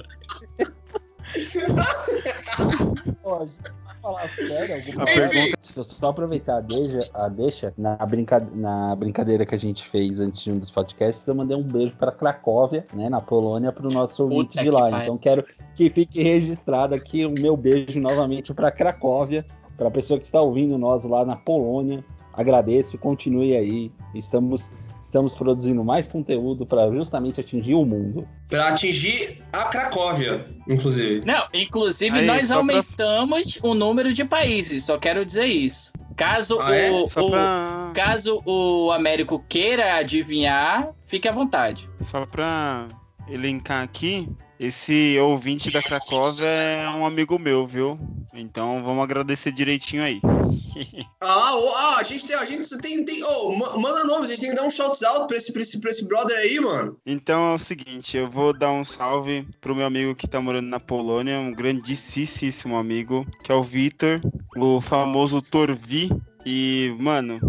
Ó, 3.24 3.46
pra 3.46 3.94
falar 4.02 4.28
sério, 4.28 4.74
alguma 4.76 5.02
A 5.02 5.06
coisa? 5.06 5.28
pergunta- 5.30 5.54
Deixa 5.74 5.80
eu 5.80 5.84
só 5.84 6.08
aproveitar 6.10 6.58
a 6.58 6.60
deixa, 6.60 7.10
a 7.14 7.28
deixa 7.28 7.74
na, 7.76 7.96
brinca, 7.96 8.38
na 8.54 8.94
brincadeira 8.94 9.44
que 9.44 9.54
a 9.54 9.58
gente 9.58 9.88
fez 9.88 10.20
antes 10.20 10.40
de 10.42 10.52
um 10.52 10.58
dos 10.58 10.70
podcasts, 10.70 11.26
eu 11.26 11.34
mandei 11.34 11.56
um 11.56 11.62
beijo 11.64 11.96
para 11.96 12.12
Cracóvia, 12.12 12.86
né, 12.92 13.08
na 13.08 13.20
Polônia, 13.20 13.72
para 13.72 13.88
o 13.88 13.92
nosso 13.92 14.22
ouvinte 14.22 14.56
de 14.60 14.70
lá. 14.70 14.82
pariu. 14.90 14.98
Então 15.02 15.18
quero 15.18 15.44
que 15.74 15.90
fique 15.90 16.22
registrado 16.22 16.94
aqui 16.94 17.26
o 17.26 17.32
meu 17.40 17.56
beijo 17.56 17.98
novamente 17.98 18.54
para 18.54 18.70
Cracóvia, 18.70 19.44
para 19.76 19.88
a 19.88 19.90
pessoa 19.90 20.18
que 20.18 20.24
está 20.24 20.40
ouvindo 20.40 20.78
nós 20.78 21.04
lá 21.04 21.24
na 21.24 21.34
Polônia. 21.34 22.04
Agradeço, 22.36 22.98
continue 22.98 23.56
aí. 23.56 23.92
Estamos 24.14 24.70
estamos 25.02 25.34
produzindo 25.36 25.84
mais 25.84 26.08
conteúdo 26.08 26.66
para 26.66 26.90
justamente 26.90 27.40
atingir 27.40 27.74
o 27.74 27.84
mundo. 27.84 28.26
Pra 28.48 28.68
atingir 28.68 29.42
a 29.52 29.64
Cracóvia, 29.66 30.44
inclusive. 30.68 31.24
Não, 31.24 31.46
inclusive 31.54 32.18
Aí, 32.18 32.26
nós 32.26 32.46
só 32.48 32.54
pra- 32.54 32.58
aumentamos 32.74 33.58
o 33.62 33.74
número 33.74 34.12
de 34.12 34.24
países, 34.24 34.82
só 34.84 34.98
quero 34.98 35.24
dizer 35.24 35.44
isso. 35.46 35.92
Caso 36.16 36.58
Ah, 36.60 36.74
é? 36.74 36.90
o, 36.90 37.04
o- 37.04 37.30
pra, 37.30 37.92
caso 37.94 38.42
o 38.44 38.90
Américo 38.90 39.44
queira 39.48 39.94
adivinhar, 39.96 40.90
fique 41.04 41.28
à 41.28 41.32
vontade. 41.32 41.88
só 42.00 42.26
pra 42.26 42.88
elencar 43.28 43.84
aqui, 43.84 44.28
esse 44.58 45.18
ouvinte 45.18 45.70
da 45.70 45.82
Cracóvia 45.82 46.46
é 46.46 46.88
um 46.90 47.04
amigo 47.04 47.38
meu, 47.38 47.66
viu? 47.66 47.98
Então 48.32 48.82
vamos 48.82 49.02
agradecer 49.02 49.52
direitinho 49.52 50.02
aí. 50.02 50.20
Ah, 51.20 51.52
ah, 51.54 51.96
a 52.00 52.02
gente 52.02 52.26
tem. 52.26 52.36
A 52.36 52.44
gente 52.44 52.78
tem. 52.78 53.02
tem 53.04 53.24
oh, 53.24 53.56
ma- 53.56 53.78
manda 53.78 54.04
nomes, 54.04 54.24
a 54.24 54.34
gente 54.34 54.40
tem 54.40 54.50
que 54.50 54.56
dar 54.56 54.66
um 54.66 54.70
shout 54.70 55.02
out 55.06 55.26
pra 55.26 55.36
esse, 55.38 55.52
pra, 55.52 55.62
esse, 55.62 55.80
pra 55.80 55.90
esse 55.90 56.06
brother 56.06 56.36
aí, 56.36 56.60
mano. 56.60 56.98
Então 57.06 57.50
é 57.50 57.54
o 57.54 57.58
seguinte, 57.58 58.16
eu 58.16 58.30
vou 58.30 58.52
dar 58.52 58.70
um 58.70 58.84
salve 58.84 59.46
pro 59.60 59.74
meu 59.74 59.86
amigo 59.86 60.14
que 60.14 60.28
tá 60.28 60.40
morando 60.40 60.68
na 60.68 60.78
Polônia, 60.78 61.38
um 61.38 61.52
grandíssimo 61.52 62.76
amigo, 62.76 63.26
que 63.42 63.50
é 63.50 63.54
o 63.54 63.62
Vitor, 63.62 64.20
o 64.56 64.80
famoso 64.82 65.40
Torvi. 65.40 66.10
E, 66.44 66.94
mano, 66.98 67.40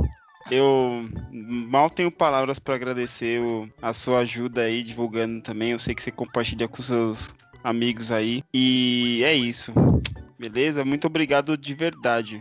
eu 0.51 1.07
mal 1.31 1.89
tenho 1.89 2.11
palavras 2.11 2.59
pra 2.59 2.75
agradecer 2.75 3.39
a 3.81 3.91
sua 3.93 4.19
ajuda 4.19 4.61
aí, 4.61 4.83
divulgando 4.83 5.41
também. 5.41 5.71
Eu 5.71 5.79
sei 5.79 5.95
que 5.95 6.01
você 6.03 6.11
compartilha 6.11 6.67
com 6.67 6.81
seus 6.81 7.33
amigos 7.63 8.11
aí. 8.11 8.43
E 8.53 9.21
é 9.23 9.33
isso. 9.33 9.73
Beleza? 10.37 10.85
Muito 10.85 11.07
obrigado 11.07 11.57
de 11.57 11.73
verdade. 11.73 12.39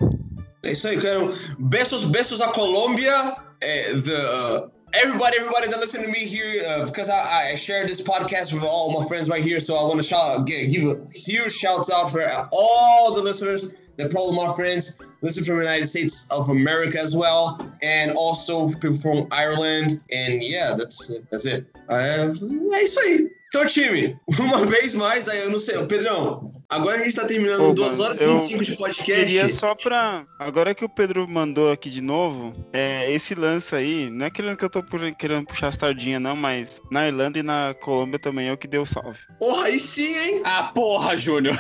É 0.63 0.73
isso 0.73 0.89
aí, 0.89 0.99
quero. 1.01 1.29
Besos, 1.59 2.05
besos 2.05 2.41
a 2.41 2.49
Colômbia. 2.49 3.37
eh, 3.61 3.95
the, 3.95 4.13
uh, 4.13 4.71
everybody, 4.93 5.37
everybody 5.37 5.69
that 5.69 5.81
listen 5.81 6.03
to 6.03 6.11
me 6.11 6.19
here, 6.27 6.63
uh, 6.67 6.85
because 6.85 7.09
I, 7.09 7.53
I 7.53 7.57
share 7.57 7.87
this 7.87 8.03
podcast 8.03 8.53
with 8.53 8.63
all 8.63 8.93
my 9.01 9.07
friends 9.09 9.29
right 9.31 9.43
here, 9.43 9.59
so 9.61 9.75
I 9.77 9.83
want 9.85 9.97
to 9.97 10.03
shout, 10.03 10.47
gi- 10.47 10.67
give 10.69 10.85
a 10.87 10.97
huge 11.15 11.53
shouts 11.53 11.91
out 11.91 12.11
for 12.11 12.23
all 12.53 13.15
the 13.15 13.23
listeners. 13.23 13.75
They're 13.97 14.09
probably 14.09 14.37
my 14.37 14.53
friends. 14.55 14.99
Listen 15.23 15.45
from 15.45 15.59
the 15.59 15.65
United 15.65 15.87
States 15.87 16.27
of 16.31 16.49
America 16.49 17.01
as 17.01 17.15
well, 17.17 17.59
and 17.83 18.13
also 18.13 18.69
people 18.69 18.95
from 18.95 19.27
Ireland. 19.31 20.05
And 20.13 20.43
yeah, 20.43 20.75
that's 20.75 21.13
that's 21.31 21.47
it. 21.47 21.67
É, 21.89 22.27
é 22.27 22.83
isso 22.83 23.01
aí. 23.01 23.31
Então, 23.55 23.65
time, 23.67 24.19
uma 24.41 24.67
vez 24.67 24.97
mais, 24.97 25.29
aí 25.29 25.39
eu 25.39 25.51
não 25.51 25.61
sei, 25.61 25.81
Pedrão, 25.87 26.51
agora 26.69 27.01
a 27.01 27.05
gente 27.05 27.15
tá 27.15 27.25
terminando 27.25 27.71
Ô, 27.71 27.73
2 27.73 27.89
mano, 27.91 28.03
horas 28.03 28.21
e 28.21 28.25
eu 28.25 28.41
25 28.41 28.65
de 28.65 28.77
podcast. 28.77 29.25
Queria 29.25 29.49
só 29.49 29.77
pra. 29.77 30.25
Agora 30.41 30.75
que 30.75 30.85
o 30.85 30.89
Pedro 30.89 31.29
mandou 31.29 31.71
aqui 31.71 31.89
de 31.89 32.01
novo, 32.01 32.53
é, 32.73 33.09
esse 33.13 33.33
lance 33.37 33.77
aí, 33.77 34.11
não 34.11 34.27
é 34.27 34.31
querendo 34.31 34.57
que 34.57 34.65
eu 34.65 34.71
tô 34.71 34.83
querendo 35.17 35.47
puxar 35.47 35.69
as 35.69 35.77
tardinhas, 35.77 36.21
não, 36.21 36.35
mas 36.35 36.83
na 36.91 37.07
Irlanda 37.07 37.39
e 37.39 37.45
na 37.45 37.73
Colômbia 37.81 38.19
também 38.19 38.49
é 38.49 38.53
o 38.53 38.59
que 38.59 38.67
deu 38.67 38.85
salve. 38.85 39.21
Porra, 39.39 39.67
aí 39.67 39.79
sim, 39.79 40.19
hein? 40.19 40.43
Ah, 40.45 40.73
porra, 40.75 41.17
Júnior. 41.17 41.57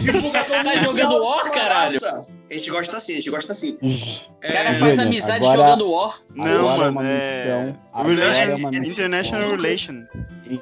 Divulgador 0.00 0.64
Tá 0.64 0.76
jogando 0.76 1.22
War, 1.24 1.50
caralho? 1.50 1.98
A 2.50 2.54
gente 2.54 2.70
gosta 2.70 2.96
assim, 2.98 3.12
a 3.12 3.16
gente 3.16 3.30
gosta 3.30 3.52
assim. 3.52 3.78
O 3.82 3.86
É, 4.42 4.52
cara 4.52 4.74
faz 4.74 4.98
amizade 4.98 5.44
agora- 5.44 5.58
jogando 5.58 5.90
War. 5.90 6.20
Não, 6.34 6.44
Agora 6.44 6.74
é 6.88 6.90
mano, 6.90 6.90
uma 7.00 7.08
é. 7.08 7.44
missão- 7.44 7.80
agora 7.92 8.14
Relation- 8.14 8.40
é 8.40 8.54
uma 8.56 8.70
missão. 8.70 8.92
International 8.92 9.50
Relation. 9.56 10.04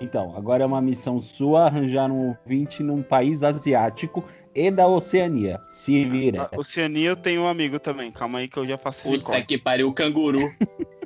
Então, 0.01 0.37
agora 0.37 0.63
é 0.63 0.67
uma 0.67 0.81
missão 0.81 1.21
sua 1.21 1.65
arranjar 1.67 2.11
um 2.11 2.29
ouvinte 2.29 2.83
num 2.83 3.03
país 3.03 3.43
asiático 3.43 4.25
e 4.55 4.71
da 4.71 4.87
Oceania. 4.87 5.61
Se 5.69 6.05
vira. 6.05 6.49
A 6.53 6.59
Oceania 6.59 7.11
eu 7.11 7.17
tenho 7.17 7.43
um 7.43 7.49
amigo 7.49 7.79
também. 7.81 8.11
Calma 8.13 8.39
aí 8.39 8.49
que 8.49 8.57
eu 8.59 8.67
já 8.67 8.79
faço 8.79 9.09
Puta 9.09 9.43
que 9.43 9.59
pariu, 9.59 9.93
canguru. 9.93 10.41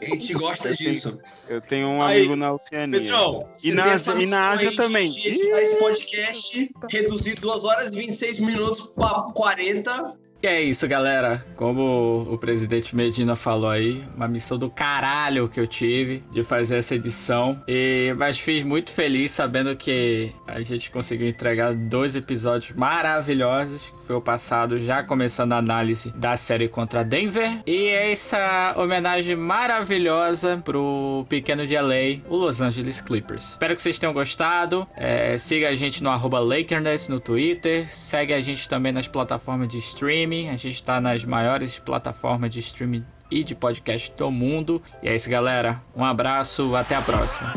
A 0.00 0.04
gente 0.08 0.32
gosta 0.34 0.74
disso. 0.74 1.20
Eu 1.48 1.60
tenho 1.60 1.88
um 1.88 2.02
Aí, 2.02 2.18
amigo 2.20 2.36
na 2.36 2.52
Oceania. 2.52 3.00
Pedrão, 3.00 3.48
E 3.62 3.72
na 3.72 3.84
e 4.20 4.26
na 4.26 4.50
Ásia 4.50 4.70
de- 4.70 4.76
também. 4.76 5.10
De 5.10 5.28
editar 5.28 5.60
esse 5.60 5.78
podcast, 5.78 6.70
reduzir 6.90 7.34
2 7.40 7.64
horas 7.64 7.92
e 7.92 7.96
26 7.96 8.38
minutos 8.40 8.92
pra 8.96 9.26
40. 9.34 10.12
E 10.42 10.46
é 10.46 10.62
isso, 10.62 10.88
galera. 10.88 11.44
Como 11.54 12.26
o 12.30 12.38
presidente 12.38 12.96
Medina 12.96 13.36
falou 13.36 13.68
aí, 13.68 14.02
uma 14.16 14.26
missão 14.26 14.56
do 14.56 14.70
caralho 14.70 15.50
que 15.50 15.60
eu 15.60 15.66
tive 15.66 16.24
de 16.30 16.42
fazer 16.42 16.78
essa 16.78 16.94
edição. 16.94 17.62
E 17.68 18.14
mas 18.16 18.38
fiz 18.38 18.64
muito 18.64 18.90
feliz 18.90 19.32
sabendo 19.32 19.76
que 19.76 20.32
a 20.46 20.62
gente 20.62 20.90
conseguiu 20.90 21.28
entregar 21.28 21.74
dois 21.74 22.16
episódios 22.16 22.74
maravilhosos. 22.74 23.90
Que 23.98 24.06
foi 24.06 24.16
o 24.16 24.20
passado, 24.20 24.78
já 24.78 25.02
começando 25.02 25.52
a 25.52 25.58
análise 25.58 26.10
da 26.12 26.34
série 26.36 26.68
contra 26.68 27.04
Denver. 27.04 27.60
E 27.66 27.88
essa 27.88 28.74
homenagem 28.78 29.36
maravilhosa 29.36 30.56
pro 30.64 31.26
pequeno 31.28 31.66
de 31.66 31.76
LA, 31.76 32.22
o 32.30 32.36
Los 32.36 32.62
Angeles 32.62 33.02
Clippers. 33.02 33.50
Espero 33.50 33.74
que 33.74 33.82
vocês 33.82 33.98
tenham 33.98 34.14
gostado. 34.14 34.88
É, 34.96 35.36
siga 35.36 35.68
a 35.68 35.74
gente 35.74 36.02
no 36.02 36.10
Lakerness 36.10 37.08
no 37.08 37.20
Twitter. 37.20 37.86
Segue 37.86 38.32
a 38.32 38.40
gente 38.40 38.66
também 38.66 38.90
nas 38.90 39.06
plataformas 39.06 39.68
de 39.68 39.76
streaming. 39.76 40.29
A 40.30 40.54
gente 40.56 40.80
tá 40.84 41.00
nas 41.00 41.24
maiores 41.24 41.80
plataformas 41.80 42.50
de 42.50 42.60
streaming 42.60 43.04
e 43.28 43.42
de 43.42 43.52
podcast 43.52 44.14
do 44.16 44.30
mundo. 44.30 44.80
E 45.02 45.08
é 45.08 45.14
isso, 45.16 45.28
galera. 45.28 45.82
Um 45.94 46.04
abraço, 46.04 46.76
até 46.76 46.94
a 46.94 47.02
próxima. 47.02 47.52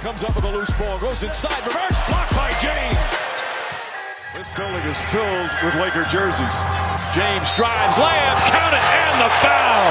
Comes 0.00 0.22
up 0.22 0.32
with 0.36 0.46
a 0.46 0.56
loose 0.56 0.72
ball, 0.74 0.96
goes 1.00 1.24
inside, 1.24 1.58
reverse 1.66 1.98
blocked 2.06 2.34
by 2.34 2.54
James. 2.62 2.98
This 4.32 4.48
building 4.54 4.86
is 4.88 5.00
filled 5.10 5.50
with 5.64 5.74
Laker 5.74 6.04
jerseys. 6.06 6.54
James 7.14 7.50
drives, 7.58 7.98
layup, 7.98 8.38
count 8.46 8.74
it, 8.74 8.84
and 9.02 9.18
the 9.18 9.30
foul. 9.42 9.90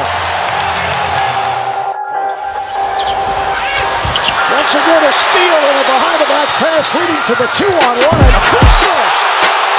Once 4.56 4.71
again, 4.71 5.04
a 5.04 5.12
steal 5.12 5.60
and 5.60 5.75
a 5.75 5.84
behind 5.84 6.21
the 6.23 6.30
back 6.32 6.47
pass 6.56 6.95
leading 6.95 7.21
to 7.27 7.36
the 7.36 7.47
two 7.51 7.67
on 7.84 7.95
one. 7.99 8.21
And 8.23 8.43
Kuzma 8.47 8.95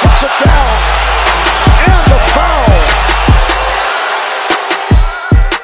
puts 0.05 0.23
it 0.29 0.45
down. 0.45 1.02
The 2.11 2.19
foul. 2.35 2.73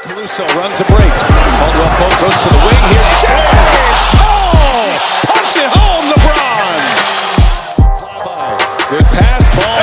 Caruso 0.06 0.44
runs 0.58 0.80
a 0.80 0.84
break. 0.84 1.14
Caldwell 1.58 1.92
Pope 1.98 2.16
goes 2.20 2.38
to 2.42 2.48
the 2.50 2.60
wing 2.66 2.84
here. 2.92 3.06
Dash! 3.24 4.02
Oh! 4.20 4.92
Punch 5.26 5.56
it 5.56 5.70
home, 5.72 6.06
LeBron. 6.12 6.80
Good 8.90 9.06
pass, 9.12 9.44
ball. 9.56 9.77